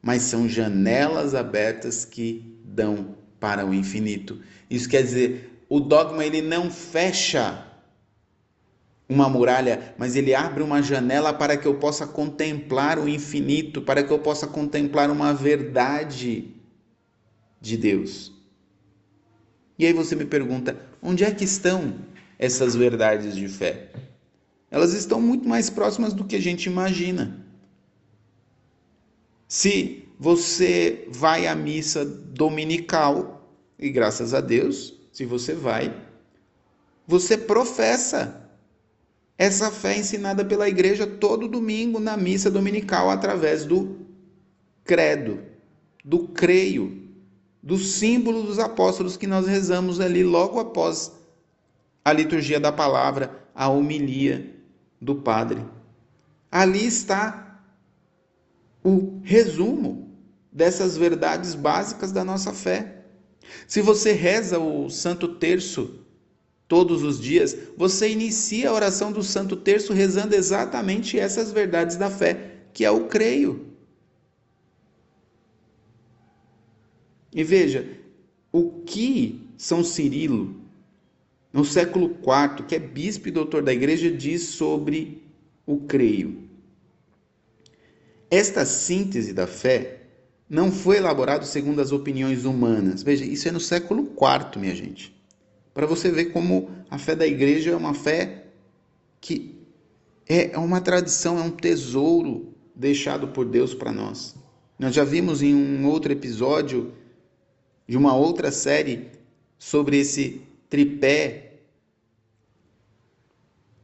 mas 0.04 0.22
são 0.22 0.48
janelas 0.48 1.34
abertas 1.34 2.06
que 2.06 2.46
dão 2.64 3.16
para 3.40 3.66
o 3.66 3.74
infinito. 3.74 4.40
Isso 4.70 4.88
quer 4.88 5.02
dizer, 5.02 5.64
o 5.68 5.80
dogma 5.80 6.24
ele 6.24 6.44
não 6.44 6.70
fecha 6.70 7.65
uma 9.08 9.30
muralha, 9.30 9.94
mas 9.98 10.16
ele 10.16 10.34
abre 10.34 10.64
uma 10.64 10.82
janela 10.82 11.32
para 11.32 11.56
que 11.56 11.68
eu 11.68 11.76
possa 11.76 12.08
contemplar 12.08 12.98
o 12.98 13.08
infinito, 13.08 13.82
para 13.82 14.04
que 14.04 14.12
eu 14.12 14.20
possa 14.20 14.48
contemplar 14.48 15.12
uma 15.12 15.34
verdade 15.34 16.56
de 17.62 17.78
Deus. 17.78 18.34
E 19.78 19.86
aí 19.86 19.94
você 19.94 20.16
me 20.16 20.26
pergunta, 20.26 20.80
onde 21.02 21.24
é 21.24 21.32
que 21.32 21.44
estão 21.44 21.96
essas 22.40 22.76
verdades 22.76 23.36
de 23.36 23.48
fé? 23.48 23.92
Elas 24.72 24.94
estão 24.94 25.22
muito 25.22 25.48
mais 25.48 25.70
próximas 25.70 26.14
do 26.14 26.26
que 26.26 26.36
a 26.36 26.42
gente 26.42 26.66
imagina. 26.66 27.46
Se 29.48 30.08
você 30.20 31.08
vai 31.12 31.46
à 31.46 31.56
missa 31.56 32.04
dominical, 32.04 33.48
e 33.78 33.90
graças 33.90 34.34
a 34.34 34.42
Deus, 34.42 34.94
se 35.12 35.26
você 35.26 35.54
vai, 35.54 35.96
você 37.08 37.38
professa 37.38 38.45
essa 39.38 39.70
fé 39.70 39.98
ensinada 39.98 40.46
pela 40.46 40.68
igreja 40.68 41.06
todo 41.06 41.48
domingo 41.48 42.00
na 42.00 42.16
missa 42.16 42.50
dominical 42.50 43.10
através 43.10 43.66
do 43.66 43.98
credo, 44.84 45.40
do 46.04 46.28
creio, 46.30 47.10
do 47.62 47.78
símbolo 47.78 48.44
dos 48.44 48.60
apóstolos 48.60 49.18
que 49.18 49.28
nós 49.28 49.48
rezamos 49.48 50.00
ali 50.00 50.24
logo 50.24 50.60
após 50.60 51.12
a 52.04 52.14
liturgia 52.14 52.60
da 52.60 52.72
palavra, 52.72 53.44
a 53.54 53.68
homilia 53.68 54.56
do 55.02 55.16
Padre. 55.16 55.66
Ali 56.52 56.86
está 56.86 57.62
o 58.84 59.20
resumo 59.24 60.16
dessas 60.52 60.96
verdades 60.96 61.56
básicas 61.56 62.12
da 62.12 62.24
nossa 62.24 62.54
fé. 62.54 63.04
Se 63.68 63.82
você 63.82 64.14
reza 64.14 64.60
o 64.60 64.90
Santo 64.90 65.28
Terço 65.28 66.05
todos 66.68 67.04
os 67.04 67.20
dias, 67.20 67.56
você 67.78 68.10
inicia 68.10 68.70
a 68.70 68.74
oração 68.74 69.12
do 69.12 69.24
Santo 69.24 69.56
Terço 69.56 69.94
rezando 69.94 70.36
exatamente 70.36 71.20
essas 71.20 71.52
verdades 71.52 71.96
da 71.96 72.10
fé, 72.10 72.54
que 72.74 72.84
é 72.84 72.92
o 72.92 73.08
creio. 73.08 73.68
E 77.34 77.44
veja, 77.44 77.88
o 78.52 78.70
que 78.86 79.50
São 79.58 79.84
Cirilo 79.84 80.56
no 81.52 81.64
século 81.64 82.08
IV, 82.08 82.66
que 82.68 82.76
é 82.76 82.80
bispo 82.80 83.30
e 83.30 83.32
doutor 83.32 83.64
da 83.64 83.74
igreja, 83.74 84.12
diz 84.12 84.42
sobre 84.42 85.24
o 85.66 85.78
creio. 85.78 86.44
Esta 88.30 88.66
síntese 88.66 89.32
da 89.32 89.48
fé 89.48 90.02
não 90.50 90.70
foi 90.70 90.98
elaborada 90.98 91.46
segundo 91.46 91.80
as 91.82 91.94
opiniões 91.94 92.44
humanas. 92.44 93.02
Veja, 93.02 93.24
isso 93.24 93.48
é 93.48 93.52
no 93.52 93.60
século 93.62 94.04
IV, 94.04 94.60
minha 94.60 94.76
gente. 94.76 95.15
Para 95.76 95.86
você 95.86 96.10
ver 96.10 96.32
como 96.32 96.70
a 96.90 96.98
fé 96.98 97.18
da 97.18 97.28
igreja 97.28 97.72
é 97.72 97.76
uma 97.76 97.94
fé 97.94 98.46
que 99.20 99.60
é 100.26 100.58
uma 100.58 100.80
tradição, 100.80 101.38
é 101.38 101.42
um 101.42 101.52
tesouro 101.52 102.56
deixado 102.74 103.28
por 103.28 103.46
Deus 103.46 103.74
para 103.74 103.92
nós. 103.92 104.38
Nós 104.80 104.96
já 104.96 105.04
vimos 105.04 105.42
em 105.42 105.54
um 105.54 105.86
outro 105.86 106.14
episódio 106.14 106.94
de 107.86 107.98
uma 107.98 108.16
outra 108.16 108.54
série 108.54 109.12
sobre 109.60 109.98
esse 109.98 110.42
tripé 110.70 111.60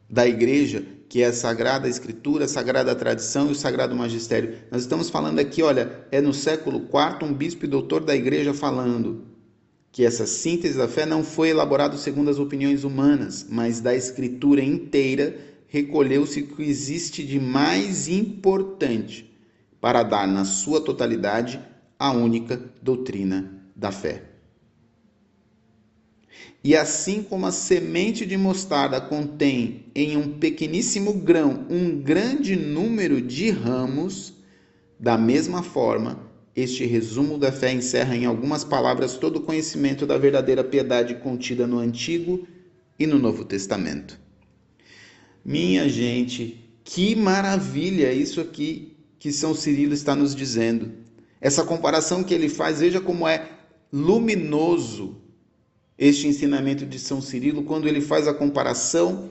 da 0.09 0.25
igreja, 0.25 0.85
que 1.09 1.21
é 1.21 1.25
a 1.25 1.33
Sagrada 1.33 1.89
Escritura, 1.89 2.45
a 2.45 2.47
Sagrada 2.47 2.95
Tradição 2.95 3.49
e 3.49 3.51
o 3.51 3.55
Sagrado 3.55 3.93
Magistério. 3.93 4.59
Nós 4.71 4.83
estamos 4.83 5.09
falando 5.09 5.39
aqui, 5.39 5.61
olha, 5.61 6.05
é 6.09 6.21
no 6.21 6.33
século 6.33 6.77
IV 6.77 7.25
um 7.29 7.33
bispo 7.33 7.65
e 7.65 7.67
doutor 7.67 8.05
da 8.05 8.15
igreja 8.15 8.53
falando 8.53 9.30
que 9.91 10.05
essa 10.05 10.25
síntese 10.25 10.77
da 10.77 10.87
fé 10.87 11.05
não 11.05 11.23
foi 11.23 11.49
elaborada 11.49 11.97
segundo 11.97 12.29
as 12.29 12.39
opiniões 12.39 12.83
humanas, 12.83 13.45
mas 13.49 13.81
da 13.81 13.93
Escritura 13.93 14.63
inteira 14.63 15.37
recolheu-se 15.67 16.41
o 16.41 16.47
que 16.47 16.63
existe 16.63 17.23
de 17.23 17.39
mais 17.39 18.07
importante 18.07 19.29
para 19.81 20.03
dar 20.03 20.27
na 20.27 20.45
sua 20.45 20.79
totalidade 20.79 21.59
a 21.99 22.11
única 22.11 22.61
doutrina 22.81 23.63
da 23.75 23.91
fé. 23.91 24.23
E 26.63 26.75
assim 26.75 27.23
como 27.23 27.47
a 27.47 27.51
semente 27.51 28.25
de 28.25 28.37
mostarda 28.37 29.01
contém 29.01 29.85
em 29.95 30.15
um 30.15 30.37
pequeníssimo 30.37 31.13
grão 31.13 31.65
um 31.69 31.99
grande 31.99 32.55
número 32.55 33.19
de 33.19 33.49
ramos, 33.49 34.33
da 34.99 35.17
mesma 35.17 35.63
forma, 35.63 36.30
este 36.55 36.85
resumo 36.85 37.37
da 37.37 37.51
fé 37.51 37.71
encerra 37.71 38.15
em 38.15 38.25
algumas 38.25 38.63
palavras 38.63 39.15
todo 39.15 39.37
o 39.37 39.41
conhecimento 39.41 40.05
da 40.05 40.17
verdadeira 40.17 40.63
piedade 40.63 41.15
contida 41.15 41.65
no 41.65 41.79
Antigo 41.79 42.47
e 42.99 43.07
no 43.07 43.17
Novo 43.17 43.45
Testamento. 43.45 44.19
Minha 45.43 45.87
gente, 45.87 46.69
que 46.83 47.15
maravilha 47.15 48.13
isso 48.13 48.41
aqui 48.41 48.97
que 49.17 49.31
São 49.31 49.53
Cirilo 49.53 49.93
está 49.93 50.15
nos 50.15 50.35
dizendo. 50.35 50.91
Essa 51.39 51.63
comparação 51.63 52.23
que 52.23 52.33
ele 52.33 52.49
faz, 52.49 52.79
veja 52.79 52.99
como 52.99 53.27
é 53.27 53.49
luminoso 53.91 55.21
este 55.97 56.27
ensinamento 56.27 56.85
de 56.85 56.99
São 56.99 57.21
Cirilo 57.21 57.63
quando 57.63 57.87
ele 57.87 58.01
faz 58.01 58.27
a 58.27 58.33
comparação 58.33 59.29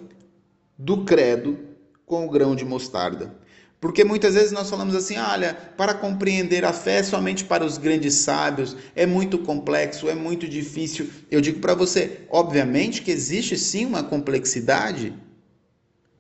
do 0.78 1.04
credo 1.04 1.58
com 2.06 2.24
o 2.24 2.30
grão 2.30 2.56
de 2.56 2.64
mostarda. 2.64 3.36
Porque 3.80 4.04
muitas 4.04 4.34
vezes 4.34 4.52
nós 4.52 4.68
falamos 4.68 4.94
assim: 4.94 5.16
olha, 5.16 5.54
para 5.54 5.94
compreender 5.94 6.64
a 6.64 6.72
fé 6.72 7.02
somente 7.02 7.44
para 7.44 7.64
os 7.64 7.78
grandes 7.78 8.14
sábios, 8.14 8.76
é 8.94 9.06
muito 9.06 9.38
complexo, 9.38 10.08
é 10.08 10.14
muito 10.14 10.46
difícil. 10.46 11.08
Eu 11.30 11.40
digo 11.40 11.60
para 11.60 11.74
você, 11.74 12.26
obviamente 12.28 13.00
que 13.00 13.10
existe 13.10 13.56
sim 13.56 13.86
uma 13.86 14.04
complexidade. 14.04 15.14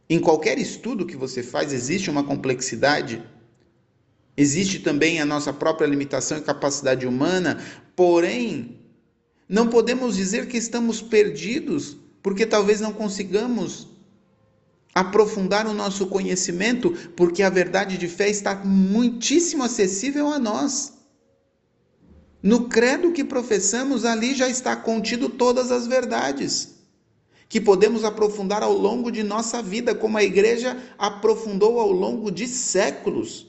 Em 0.08 0.18
qualquer 0.18 0.58
estudo 0.58 1.06
que 1.06 1.16
você 1.16 1.42
faz, 1.42 1.72
existe 1.72 2.10
uma 2.10 2.24
complexidade. 2.24 3.22
Existe 4.36 4.78
também 4.78 5.20
a 5.20 5.26
nossa 5.26 5.52
própria 5.52 5.86
limitação 5.86 6.38
e 6.38 6.42
capacidade 6.42 7.06
humana, 7.06 7.62
porém, 7.94 8.80
não 9.46 9.68
podemos 9.68 10.16
dizer 10.16 10.48
que 10.48 10.56
estamos 10.56 11.02
perdidos, 11.02 11.96
porque 12.22 12.46
talvez 12.46 12.80
não 12.80 12.92
consigamos 12.92 13.89
aprofundar 14.94 15.66
o 15.66 15.74
nosso 15.74 16.06
conhecimento, 16.06 16.90
porque 17.16 17.42
a 17.42 17.50
verdade 17.50 17.96
de 17.96 18.08
fé 18.08 18.28
está 18.28 18.54
muitíssimo 18.54 19.62
acessível 19.62 20.28
a 20.28 20.38
nós. 20.38 20.94
No 22.42 22.68
credo 22.68 23.12
que 23.12 23.22
professamos, 23.22 24.04
ali 24.04 24.34
já 24.34 24.48
está 24.48 24.74
contido 24.74 25.28
todas 25.28 25.70
as 25.70 25.86
verdades 25.86 26.80
que 27.48 27.60
podemos 27.60 28.04
aprofundar 28.04 28.62
ao 28.62 28.72
longo 28.72 29.10
de 29.10 29.24
nossa 29.24 29.60
vida, 29.60 29.92
como 29.92 30.16
a 30.16 30.22
igreja 30.22 30.80
aprofundou 30.96 31.80
ao 31.80 31.90
longo 31.90 32.30
de 32.30 32.46
séculos 32.46 33.48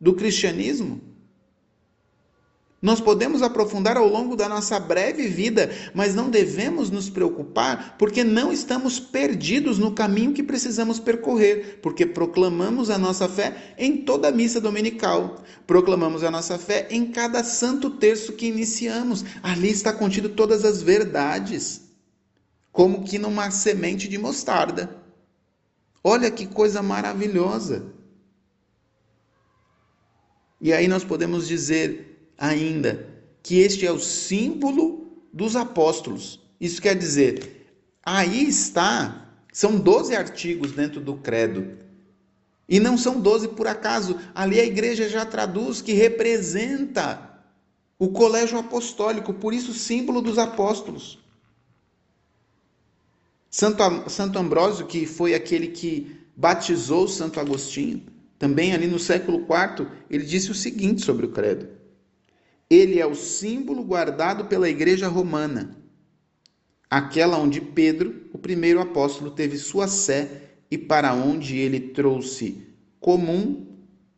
do 0.00 0.14
cristianismo. 0.14 1.09
Nós 2.82 2.98
podemos 2.98 3.42
aprofundar 3.42 3.98
ao 3.98 4.08
longo 4.08 4.34
da 4.34 4.48
nossa 4.48 4.80
breve 4.80 5.28
vida, 5.28 5.70
mas 5.92 6.14
não 6.14 6.30
devemos 6.30 6.90
nos 6.90 7.10
preocupar 7.10 7.96
porque 7.98 8.24
não 8.24 8.50
estamos 8.50 8.98
perdidos 8.98 9.78
no 9.78 9.92
caminho 9.92 10.32
que 10.32 10.42
precisamos 10.42 10.98
percorrer, 10.98 11.80
porque 11.82 12.06
proclamamos 12.06 12.88
a 12.88 12.96
nossa 12.96 13.28
fé 13.28 13.74
em 13.76 13.98
toda 13.98 14.28
a 14.28 14.32
missa 14.32 14.62
dominical, 14.62 15.42
proclamamos 15.66 16.24
a 16.24 16.30
nossa 16.30 16.58
fé 16.58 16.88
em 16.90 17.12
cada 17.12 17.44
santo 17.44 17.90
terço 17.90 18.32
que 18.32 18.46
iniciamos. 18.46 19.26
Ali 19.42 19.68
está 19.68 19.92
contido 19.92 20.30
todas 20.30 20.64
as 20.64 20.82
verdades, 20.82 21.82
como 22.72 23.04
que 23.04 23.18
numa 23.18 23.50
semente 23.50 24.08
de 24.08 24.16
mostarda. 24.16 24.98
Olha 26.02 26.30
que 26.30 26.46
coisa 26.46 26.80
maravilhosa! 26.80 27.92
E 30.58 30.72
aí 30.72 30.88
nós 30.88 31.04
podemos 31.04 31.46
dizer 31.46 32.09
ainda 32.40 33.06
que 33.42 33.58
este 33.58 33.86
é 33.86 33.92
o 33.92 34.00
símbolo 34.00 35.22
dos 35.32 35.54
apóstolos. 35.54 36.40
Isso 36.58 36.80
quer 36.80 36.96
dizer, 36.96 37.70
aí 38.02 38.48
está, 38.48 39.28
são 39.52 39.78
12 39.78 40.16
artigos 40.16 40.72
dentro 40.72 41.00
do 41.00 41.16
credo. 41.16 41.78
E 42.66 42.80
não 42.80 42.96
são 42.96 43.20
12 43.20 43.48
por 43.48 43.66
acaso. 43.66 44.18
Ali 44.34 44.58
a 44.58 44.64
igreja 44.64 45.08
já 45.08 45.26
traduz 45.26 45.82
que 45.82 45.92
representa 45.92 47.28
o 47.98 48.08
colégio 48.08 48.58
apostólico, 48.58 49.34
por 49.34 49.52
isso 49.52 49.74
símbolo 49.74 50.22
dos 50.22 50.38
apóstolos. 50.38 51.18
Santo, 53.50 54.08
Santo 54.08 54.38
Ambrósio, 54.38 54.86
que 54.86 55.04
foi 55.04 55.34
aquele 55.34 55.68
que 55.68 56.16
batizou 56.36 57.08
Santo 57.08 57.40
Agostinho, 57.40 58.06
também 58.38 58.72
ali 58.72 58.86
no 58.86 58.98
século 58.98 59.40
IV, 59.40 59.88
ele 60.08 60.24
disse 60.24 60.50
o 60.50 60.54
seguinte 60.54 61.04
sobre 61.04 61.26
o 61.26 61.30
credo: 61.30 61.79
ele 62.70 63.00
é 63.00 63.06
o 63.06 63.16
símbolo 63.16 63.82
guardado 63.82 64.44
pela 64.44 64.70
Igreja 64.70 65.08
Romana, 65.08 65.76
aquela 66.88 67.36
onde 67.36 67.60
Pedro, 67.60 68.28
o 68.32 68.38
primeiro 68.38 68.80
apóstolo, 68.80 69.32
teve 69.32 69.58
sua 69.58 69.88
sé 69.88 70.52
e 70.70 70.78
para 70.78 71.12
onde 71.12 71.58
ele 71.58 71.80
trouxe 71.80 72.64
comum 73.00 73.66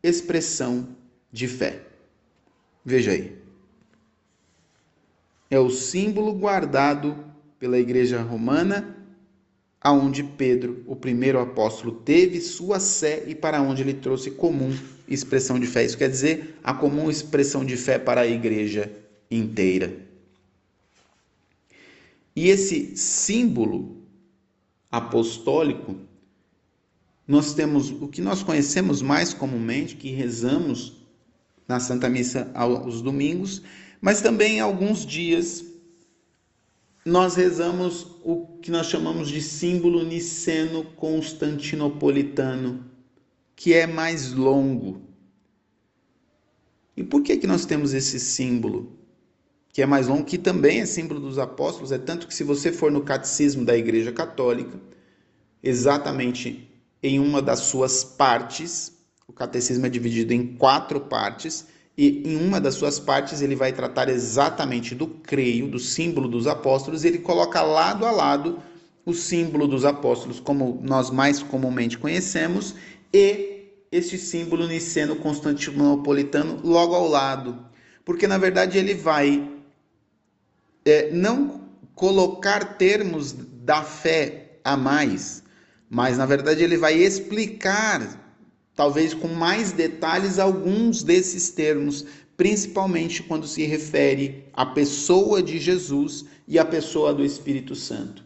expressão 0.03 0.89
de 1.33 1.49
fé. 1.49 1.87
Veja 2.85 3.13
aí. 3.13 3.39
É 5.51 5.59
o 5.59 5.71
símbolo 5.71 6.35
guardado 6.35 7.17
pela 7.59 7.79
Igreja 7.79 8.21
Romana, 8.21 8.97
aonde 9.81 10.23
Pedro, 10.23 10.83
o 10.87 10.95
primeiro 10.95 11.39
apóstolo, 11.39 11.93
teve 11.93 12.41
sua 12.41 12.79
sé 12.79 13.25
e 13.27 13.35
para 13.35 13.63
onde 13.63 13.83
ele 13.83 13.95
trouxe 13.95 14.31
comum 14.31 14.77
expressão 15.09 15.59
de 15.59 15.67
fé. 15.67 15.85
Isso 15.85 15.99
quer 15.99 16.09
dizer 16.09 16.59
a 16.63 16.73
comum 16.73 17.11
expressão 17.11 17.65
de 17.65 17.77
fé 17.77 17.99
para 17.99 18.23
a 18.23 18.27
igreja 18.27 18.91
inteira. 19.31 19.95
E 22.35 22.49
esse 22.49 22.97
símbolo 22.97 24.03
apostólico, 24.91 25.97
nós 27.27 27.55
temos 27.55 27.91
o 27.91 28.09
que 28.09 28.21
nós 28.21 28.43
conhecemos 28.43 29.01
mais 29.01 29.33
comumente, 29.33 29.97
que 29.97 30.11
rezamos 30.11 30.95
na 31.69 31.81
Santa 31.81 32.09
Missa 32.09 32.51
aos 32.55 33.01
domingos, 33.01 33.63
mas 34.01 34.21
também 34.21 34.61
alguns 34.61 35.07
dias 35.07 35.65
nós 37.05 37.35
rezamos 37.35 38.07
o 38.23 38.47
que 38.61 38.71
nós 38.71 38.87
chamamos 38.87 39.29
de 39.29 39.43
símbolo 39.43 40.05
niceno-constantinopolitano, 40.05 42.92
que 43.63 43.73
é 43.73 43.87
mais 43.87 44.33
longo. 44.33 45.03
E 46.97 47.05
por 47.05 47.23
que, 47.23 47.37
que 47.37 47.47
nós 47.47 47.65
temos 47.65 47.95
esse 47.95 48.19
símbolo, 48.19 48.99
que 49.73 49.81
é 49.81 49.87
mais 49.87 50.09
longo, 50.09 50.25
que 50.25 50.37
também 50.37 50.81
é 50.81 50.85
símbolo 50.85 51.21
dos 51.21 51.39
apóstolos? 51.39 51.93
É 51.93 51.99
tanto 51.99 52.27
que, 52.27 52.35
se 52.35 52.43
você 52.43 52.73
for 52.73 52.91
no 52.91 53.03
catecismo 53.03 53.65
da 53.65 53.79
Igreja 53.79 54.11
Católica, 54.11 54.81
exatamente 55.63 56.69
em 57.01 57.21
uma 57.21 57.41
das 57.41 57.61
suas 57.61 58.03
partes, 58.03 58.99
o 59.29 59.33
catecismo 59.33 59.87
é 59.87 59.89
dividido 59.89 60.33
em 60.33 60.57
quatro 60.57 60.99
partes, 60.99 61.65
e 61.97 62.21
em 62.27 62.45
uma 62.45 62.61
das 62.61 62.75
suas 62.75 62.99
partes 62.99 63.43
ele 63.43 63.55
vai 63.55 63.73
tratar 63.73 64.09
exatamente 64.09 64.93
do 64.93 65.07
creio, 65.07 65.69
do 65.69 65.79
símbolo 65.79 66.27
dos 66.27 66.49
apóstolos, 66.49 67.05
e 67.05 67.07
ele 67.07 67.19
coloca 67.19 67.63
lado 67.63 68.05
a 68.07 68.11
lado 68.11 68.59
o 69.07 69.15
símbolo 69.15 69.69
dos 69.69 69.85
apóstolos, 69.85 70.41
como 70.41 70.81
nós 70.83 71.11
mais 71.11 71.45
comumente 71.45 71.97
conhecemos, 71.97 72.75
e 73.13 73.52
este 73.93 74.17
símbolo 74.17 74.67
niceno 74.67 75.17
constantinopolitano 75.17 76.61
logo 76.65 76.95
ao 76.95 77.07
lado. 77.07 77.67
Porque 78.05 78.27
na 78.27 78.39
verdade 78.39 78.79
ele 78.79 78.95
vai 78.95 79.49
é, 80.85 81.11
não 81.13 81.61
colocar 81.95 82.79
termos 82.79 83.33
da 83.33 83.83
fé 83.83 84.59
a 84.65 84.77
mais, 84.77 85.43
mas 85.91 86.17
na 86.17 86.25
verdade 86.25 86.65
ele 86.65 86.79
vai 86.79 86.95
explicar 86.95 88.19
talvez 88.75 89.13
com 89.13 89.29
mais 89.29 89.73
detalhes, 89.73 90.39
alguns 90.39 91.03
desses 91.03 91.51
termos, 91.51 92.07
principalmente 92.37 93.23
quando 93.23 93.47
se 93.47 93.65
refere 93.65 94.47
à 94.55 94.65
pessoa 94.65 95.43
de 95.43 95.59
Jesus 95.59 96.25
e 96.49 96.59
à 96.59 96.65
pessoa 96.65 97.13
do 97.13 97.23
Espírito 97.23 97.75
Santo. 97.75 98.25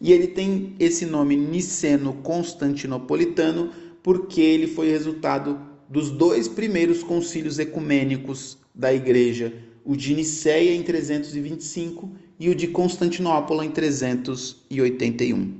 E 0.00 0.10
ele 0.12 0.26
tem 0.28 0.76
esse 0.78 1.04
nome 1.06 1.34
niceno-constantinopolitano 1.34 3.72
porque 4.04 4.42
ele 4.42 4.66
foi 4.66 4.90
resultado 4.90 5.58
dos 5.88 6.10
dois 6.10 6.46
primeiros 6.46 7.02
concílios 7.02 7.58
ecumênicos 7.58 8.58
da 8.74 8.92
igreja, 8.92 9.56
o 9.82 9.96
de 9.96 10.14
Nicéia 10.14 10.74
em 10.74 10.82
325 10.82 12.12
e 12.38 12.50
o 12.50 12.54
de 12.54 12.68
Constantinopla 12.68 13.64
em 13.64 13.70
381. 13.70 15.54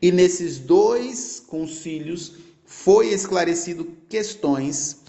E 0.00 0.10
nesses 0.10 0.58
dois 0.58 1.44
concílios 1.46 2.36
foi 2.64 3.12
esclarecido 3.12 3.86
questões 4.08 5.02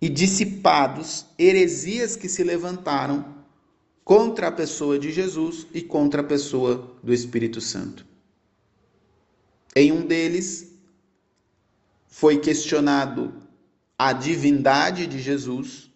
e 0.00 0.08
dissipados 0.08 1.24
heresias 1.38 2.16
que 2.16 2.28
se 2.28 2.42
levantaram 2.42 3.36
contra 4.02 4.48
a 4.48 4.52
pessoa 4.52 4.98
de 4.98 5.12
Jesus 5.12 5.68
e 5.72 5.82
contra 5.82 6.20
a 6.20 6.24
pessoa 6.24 6.96
do 7.00 7.14
Espírito 7.14 7.60
Santo. 7.60 8.04
Em 9.76 9.92
um 9.92 10.04
deles 10.04 10.77
foi 12.08 12.38
questionado 12.38 13.34
a 13.98 14.12
divindade 14.12 15.06
de 15.06 15.20
Jesus 15.20 15.90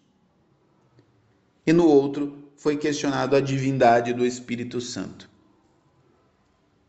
e 1.65 1.73
no 1.73 1.87
outro 1.87 2.51
foi 2.55 2.77
questionado 2.77 3.35
a 3.35 3.41
divindade 3.41 4.13
do 4.13 4.25
Espírito 4.25 4.79
Santo. 4.79 5.29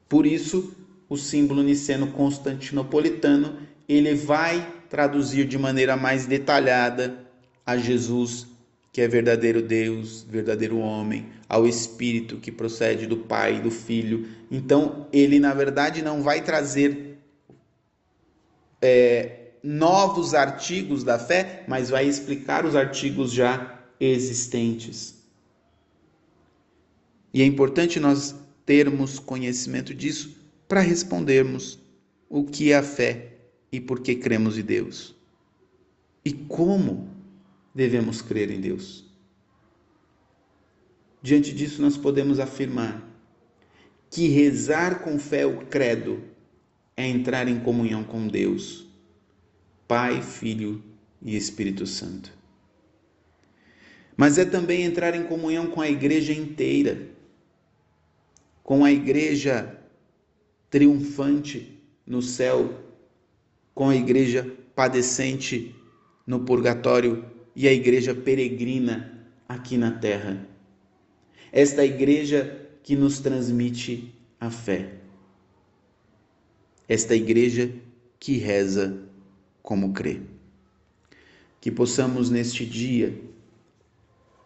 Por 0.09 0.27
isso, 0.27 0.73
o 1.09 1.17
símbolo 1.17 1.63
niceno 1.63 2.09
constantinopolitano, 2.09 3.59
ele 3.89 4.15
vai 4.15 4.73
traduzir 4.89 5.47
de 5.47 5.59
maneira 5.59 5.97
mais 5.97 6.27
detalhada 6.27 7.27
a 7.67 7.77
Jesus, 7.77 8.47
que 8.93 9.01
é 9.01 9.09
verdadeiro 9.09 9.63
Deus, 9.63 10.25
verdadeiro 10.29 10.79
homem, 10.79 11.27
ao 11.49 11.67
Espírito 11.67 12.37
que 12.37 12.53
procede 12.53 13.07
do 13.07 13.17
Pai 13.17 13.57
e 13.57 13.61
do 13.61 13.71
Filho. 13.71 14.29
Então, 14.51 15.09
ele 15.13 15.41
na 15.41 15.53
verdade 15.55 16.03
não 16.03 16.23
vai 16.23 16.43
trazer 16.43 17.14
é, 18.85 19.55
novos 19.63 20.35
artigos 20.35 21.03
da 21.03 21.19
fé, 21.19 21.65
mas 21.67 21.91
vai 21.91 22.07
explicar 22.07 22.67
os 22.67 22.77
artigos 22.77 23.33
já 23.33 23.83
existentes. 23.99 25.15
E 27.33 27.43
é 27.43 27.45
importante 27.45 27.99
nós 27.99 28.35
termos 28.65 29.19
conhecimento 29.19 29.95
disso 29.95 30.37
para 30.69 30.81
respondermos 30.81 31.79
o 32.29 32.45
que 32.45 32.73
é 32.73 32.77
a 32.77 32.83
fé 32.83 33.39
e 33.73 33.81
por 33.81 34.01
que 34.01 34.15
cremos 34.15 34.57
em 34.57 34.63
Deus. 34.63 35.15
E 36.25 36.33
como 36.33 37.09
devemos 37.75 38.23
crer 38.23 38.51
em 38.51 38.61
Deus. 38.61 39.05
Diante 41.23 41.53
disso, 41.53 41.83
nós 41.83 41.97
podemos 41.97 42.39
afirmar 42.39 43.03
que 44.11 44.29
rezar 44.29 45.01
com 45.01 45.19
fé 45.19 45.45
o 45.45 45.67
credo 45.67 46.23
é 46.97 47.07
entrar 47.07 47.49
em 47.49 47.59
comunhão 47.61 48.05
com 48.05 48.27
Deus, 48.29 48.87
Pai, 49.87 50.23
Filho 50.23 50.83
e 51.23 51.37
Espírito 51.37 51.87
Santo. 51.87 52.33
Mas 54.17 54.39
é 54.39 54.45
também 54.45 54.83
entrar 54.83 55.15
em 55.15 55.25
comunhão 55.25 55.67
com 55.67 55.81
a 55.81 55.89
igreja 55.89 56.33
inteira, 56.33 57.09
com 58.63 58.85
a 58.85 58.93
igreja 58.93 59.79
triunfante 60.71 61.81
no 62.07 62.23
céu, 62.23 62.81
com 63.75 63.89
a 63.89 63.97
igreja 63.97 64.49
padecente 64.75 65.75
no 66.27 66.41
purgatório 66.41 67.25
e 67.55 67.69
a 67.69 67.73
igreja 67.73 68.15
peregrina 68.15 69.29
aqui 69.49 69.77
na 69.77 69.91
terra. 69.91 70.47
Esta 71.53 71.85
igreja 71.85 72.69
que 72.83 72.97
nos 72.97 73.19
transmite 73.21 74.13
a 74.41 74.51
fé. 74.51 75.04
Esta 76.89 77.15
igreja 77.15 77.73
que 78.19 78.37
reza 78.37 78.99
como 79.63 79.93
crê. 79.93 80.21
Que 81.61 81.71
possamos 81.71 82.31
neste 82.31 82.67
dia 82.67 83.19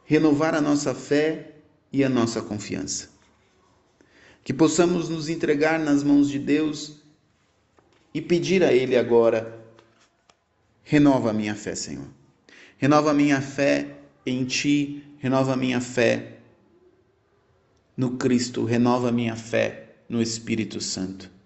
renovar 0.05 0.55
a 0.55 0.61
nossa 0.61 0.95
fé 0.95 1.57
e 1.93 2.03
a 2.03 2.09
nossa 2.09 2.41
confiança. 2.41 3.11
Que 4.43 4.55
possamos 4.55 5.09
nos 5.09 5.29
entregar 5.29 5.79
nas 5.79 6.03
mãos 6.03 6.31
de 6.31 6.39
Deus 6.39 7.03
e 8.15 8.23
pedir 8.23 8.65
a 8.65 8.73
Ele 8.73 8.97
agora: 8.97 9.63
renova 10.83 11.31
a 11.31 11.35
minha 11.35 11.55
fé, 11.55 11.75
Senhor. 11.75 12.09
Renova 12.79 13.11
a 13.11 13.15
minha 13.15 13.41
fé 13.41 13.99
em 14.25 14.45
Ti, 14.45 15.05
renova 15.19 15.53
a 15.53 15.57
minha 15.57 15.81
fé 15.81 16.39
no 17.97 18.17
Cristo, 18.17 18.65
renova 18.65 19.09
a 19.09 19.13
minha 19.13 19.35
fé 19.35 19.97
no 20.09 20.23
Espírito 20.23 20.81
Santo. 20.81 21.38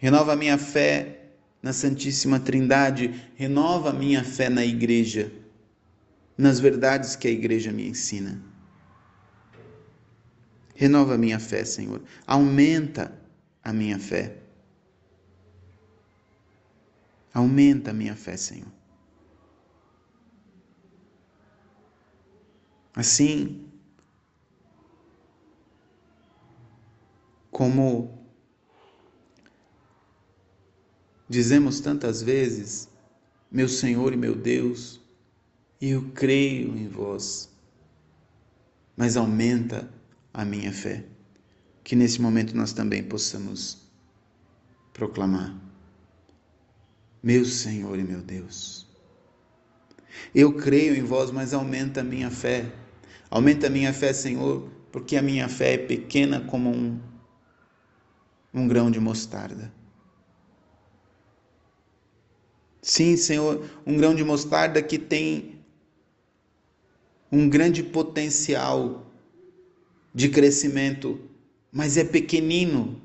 Renova 0.00 0.34
minha 0.34 0.56
fé 0.56 1.28
na 1.62 1.74
Santíssima 1.74 2.40
Trindade, 2.40 3.30
renova 3.36 3.92
minha 3.92 4.24
fé 4.24 4.48
na 4.48 4.64
Igreja, 4.64 5.30
nas 6.38 6.58
verdades 6.58 7.14
que 7.14 7.28
a 7.28 7.30
Igreja 7.30 7.70
me 7.70 7.86
ensina. 7.86 8.42
Renova 10.74 11.18
minha 11.18 11.38
fé, 11.38 11.66
Senhor. 11.66 12.02
Aumenta 12.26 13.12
a 13.62 13.74
minha 13.74 13.98
fé. 13.98 14.38
Aumenta 17.34 17.90
a 17.90 17.94
minha 17.94 18.16
fé, 18.16 18.38
Senhor. 18.38 18.72
Assim 22.96 23.66
como 27.50 28.19
dizemos 31.30 31.78
tantas 31.78 32.20
vezes, 32.20 32.88
meu 33.52 33.68
Senhor 33.68 34.12
e 34.12 34.16
meu 34.16 34.34
Deus, 34.34 35.00
eu 35.80 36.10
creio 36.12 36.76
em 36.76 36.88
vós, 36.88 37.48
mas 38.96 39.16
aumenta 39.16 39.88
a 40.34 40.44
minha 40.44 40.72
fé. 40.72 41.04
Que 41.84 41.94
nesse 41.94 42.20
momento 42.20 42.56
nós 42.56 42.72
também 42.72 43.04
possamos 43.04 43.78
proclamar: 44.92 45.56
Meu 47.22 47.44
Senhor 47.44 47.96
e 47.96 48.02
meu 48.02 48.20
Deus, 48.20 48.88
eu 50.34 50.52
creio 50.52 50.96
em 50.96 51.02
vós, 51.02 51.30
mas 51.30 51.54
aumenta 51.54 52.00
a 52.00 52.04
minha 52.04 52.30
fé. 52.30 52.70
Aumenta 53.30 53.68
a 53.68 53.70
minha 53.70 53.92
fé, 53.92 54.12
Senhor, 54.12 54.68
porque 54.90 55.16
a 55.16 55.22
minha 55.22 55.48
fé 55.48 55.74
é 55.74 55.78
pequena 55.78 56.40
como 56.40 56.70
um, 56.70 57.00
um 58.52 58.66
grão 58.66 58.90
de 58.90 58.98
mostarda. 58.98 59.72
Sim, 62.82 63.16
Senhor, 63.16 63.68
um 63.86 63.96
grão 63.96 64.14
de 64.14 64.24
mostarda 64.24 64.82
que 64.82 64.98
tem 64.98 65.60
um 67.30 67.48
grande 67.48 67.82
potencial 67.82 69.06
de 70.14 70.28
crescimento, 70.28 71.20
mas 71.70 71.96
é 71.96 72.04
pequenino, 72.04 73.00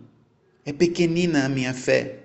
é 0.66 0.74
pequenina 0.74 1.46
a 1.46 1.50
minha 1.50 1.74
fé. 1.74 2.24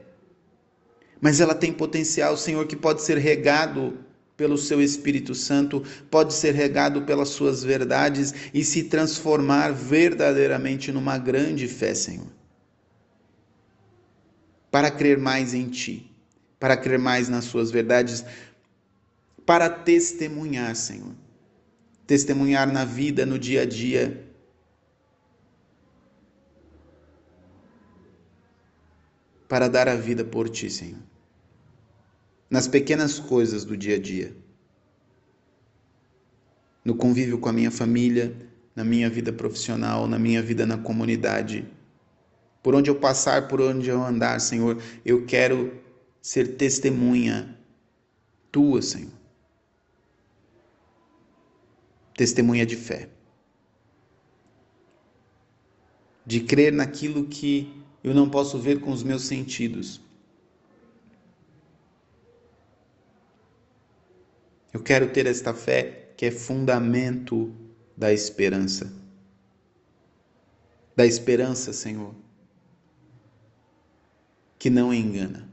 Mas 1.20 1.40
ela 1.40 1.54
tem 1.54 1.72
potencial, 1.72 2.36
Senhor, 2.36 2.66
que 2.66 2.76
pode 2.76 3.02
ser 3.02 3.18
regado 3.18 3.98
pelo 4.36 4.56
seu 4.56 4.80
Espírito 4.80 5.34
Santo, 5.34 5.84
pode 6.10 6.32
ser 6.32 6.54
regado 6.54 7.02
pelas 7.02 7.28
suas 7.28 7.62
verdades 7.62 8.32
e 8.54 8.64
se 8.64 8.84
transformar 8.84 9.70
verdadeiramente 9.70 10.90
numa 10.90 11.18
grande 11.18 11.68
fé, 11.68 11.92
Senhor. 11.92 12.32
Para 14.70 14.90
crer 14.90 15.18
mais 15.18 15.52
em 15.52 15.68
Ti, 15.68 16.09
para 16.60 16.76
crer 16.76 16.98
mais 16.98 17.28
nas 17.28 17.46
Suas 17.46 17.72
verdades, 17.72 18.24
para 19.44 19.68
testemunhar, 19.68 20.76
Senhor. 20.76 21.14
Testemunhar 22.06 22.72
na 22.72 22.84
vida, 22.84 23.26
no 23.26 23.36
dia 23.36 23.62
a 23.62 23.66
dia. 23.66 24.24
Para 29.48 29.66
dar 29.66 29.88
a 29.88 29.96
vida 29.96 30.24
por 30.24 30.48
Ti, 30.48 30.70
Senhor 30.70 31.10
nas 32.50 32.66
pequenas 32.66 33.20
coisas 33.20 33.64
do 33.64 33.76
dia 33.76 33.94
a 33.94 33.98
dia, 33.98 34.34
no 36.84 36.96
convívio 36.96 37.38
com 37.38 37.48
a 37.48 37.52
minha 37.52 37.70
família, 37.70 38.34
na 38.74 38.82
minha 38.82 39.08
vida 39.08 39.32
profissional, 39.32 40.08
na 40.08 40.18
minha 40.18 40.42
vida 40.42 40.66
na 40.66 40.76
comunidade. 40.76 41.64
Por 42.60 42.74
onde 42.74 42.90
eu 42.90 42.96
passar, 42.96 43.46
por 43.46 43.60
onde 43.60 43.88
eu 43.88 44.02
andar, 44.02 44.40
Senhor, 44.40 44.82
eu 45.04 45.24
quero 45.24 45.79
ser 46.20 46.56
testemunha 46.56 47.58
tua, 48.50 48.82
Senhor. 48.82 49.12
Testemunha 52.14 52.66
de 52.66 52.76
fé. 52.76 53.08
De 56.24 56.40
crer 56.40 56.72
naquilo 56.72 57.26
que 57.26 57.82
eu 58.04 58.14
não 58.14 58.28
posso 58.28 58.58
ver 58.58 58.80
com 58.80 58.92
os 58.92 59.02
meus 59.02 59.24
sentidos 59.24 60.00
Eu 64.72 64.80
quero 64.82 65.12
ter 65.12 65.26
esta 65.26 65.52
fé 65.52 66.12
que 66.16 66.26
é 66.26 66.30
fundamento 66.30 67.52
da 67.96 68.12
esperança. 68.12 68.92
Da 70.94 71.04
esperança, 71.04 71.72
Senhor, 71.72 72.14
que 74.58 74.70
não 74.70 74.94
engana. 74.94 75.49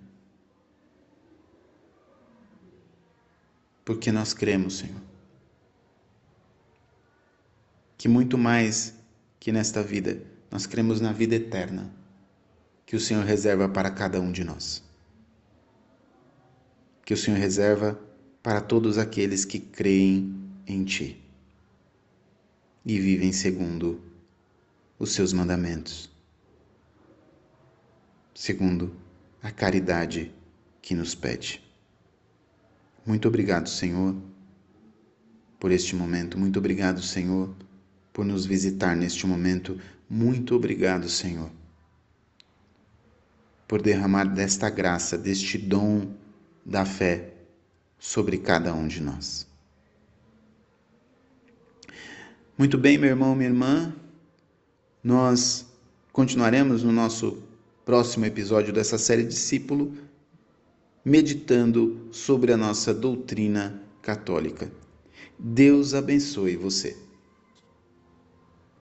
Porque 3.88 4.12
nós 4.12 4.34
cremos, 4.34 4.80
Senhor, 4.80 5.02
que 7.98 8.10
muito 8.10 8.38
mais 8.38 8.94
que 9.40 9.50
nesta 9.50 9.82
vida, 9.82 10.22
nós 10.52 10.66
cremos 10.66 11.00
na 11.00 11.14
vida 11.14 11.36
eterna 11.36 11.90
que 12.86 12.98
o 12.98 13.00
Senhor 13.00 13.24
reserva 13.24 13.70
para 13.70 13.90
cada 13.90 14.20
um 14.20 14.30
de 14.30 14.44
nós. 14.44 14.84
Que 17.06 17.14
o 17.14 17.18
Senhor 17.18 17.38
reserva 17.40 17.98
para 18.44 18.60
todos 18.60 18.98
aqueles 18.98 19.46
que 19.46 19.58
creem 19.58 20.36
em 20.68 20.84
Ti 20.84 21.24
e 22.84 23.00
vivem 23.00 23.32
segundo 23.32 24.02
os 25.00 25.14
Seus 25.14 25.32
mandamentos, 25.32 26.10
segundo 28.36 28.94
a 29.42 29.50
caridade 29.50 30.36
que 30.82 30.94
nos 30.94 31.16
pede. 31.16 31.66
Muito 33.08 33.26
obrigado, 33.30 33.70
Senhor, 33.70 34.14
por 35.58 35.72
este 35.72 35.96
momento. 35.96 36.38
Muito 36.38 36.60
obrigado, 36.60 37.02
Senhor, 37.02 37.56
por 38.12 38.26
nos 38.26 38.46
visitar 38.46 38.98
neste 38.98 39.26
momento. 39.26 39.80
Muito 40.10 40.54
obrigado, 40.54 41.08
Senhor, 41.08 41.50
por 43.66 43.82
derramar 43.82 44.26
desta 44.26 44.70
graça, 44.70 45.18
deste 45.18 45.58
dom 45.58 46.12
da 46.66 46.84
fé 46.84 47.34
sobre 47.98 48.40
cada 48.40 48.74
um 48.74 48.86
de 48.86 49.02
nós. 49.02 49.48
Muito 52.58 52.78
bem, 52.78 52.98
meu 52.98 53.10
irmão, 53.10 53.34
minha 53.34 53.50
irmã, 53.50 53.96
nós 55.02 55.66
continuaremos 56.12 56.84
no 56.84 56.92
nosso 56.92 57.42
próximo 57.86 58.26
episódio 58.26 58.74
dessa 58.74 58.98
série 58.98 59.24
Discípulo, 59.24 59.96
meditando 61.08 62.10
sobre 62.12 62.52
a 62.52 62.58
nossa 62.58 62.94
doutrina 62.94 63.82
católica. 64.02 64.70
Deus 65.40 65.94
abençoe 65.94 66.58
você. 66.58 67.07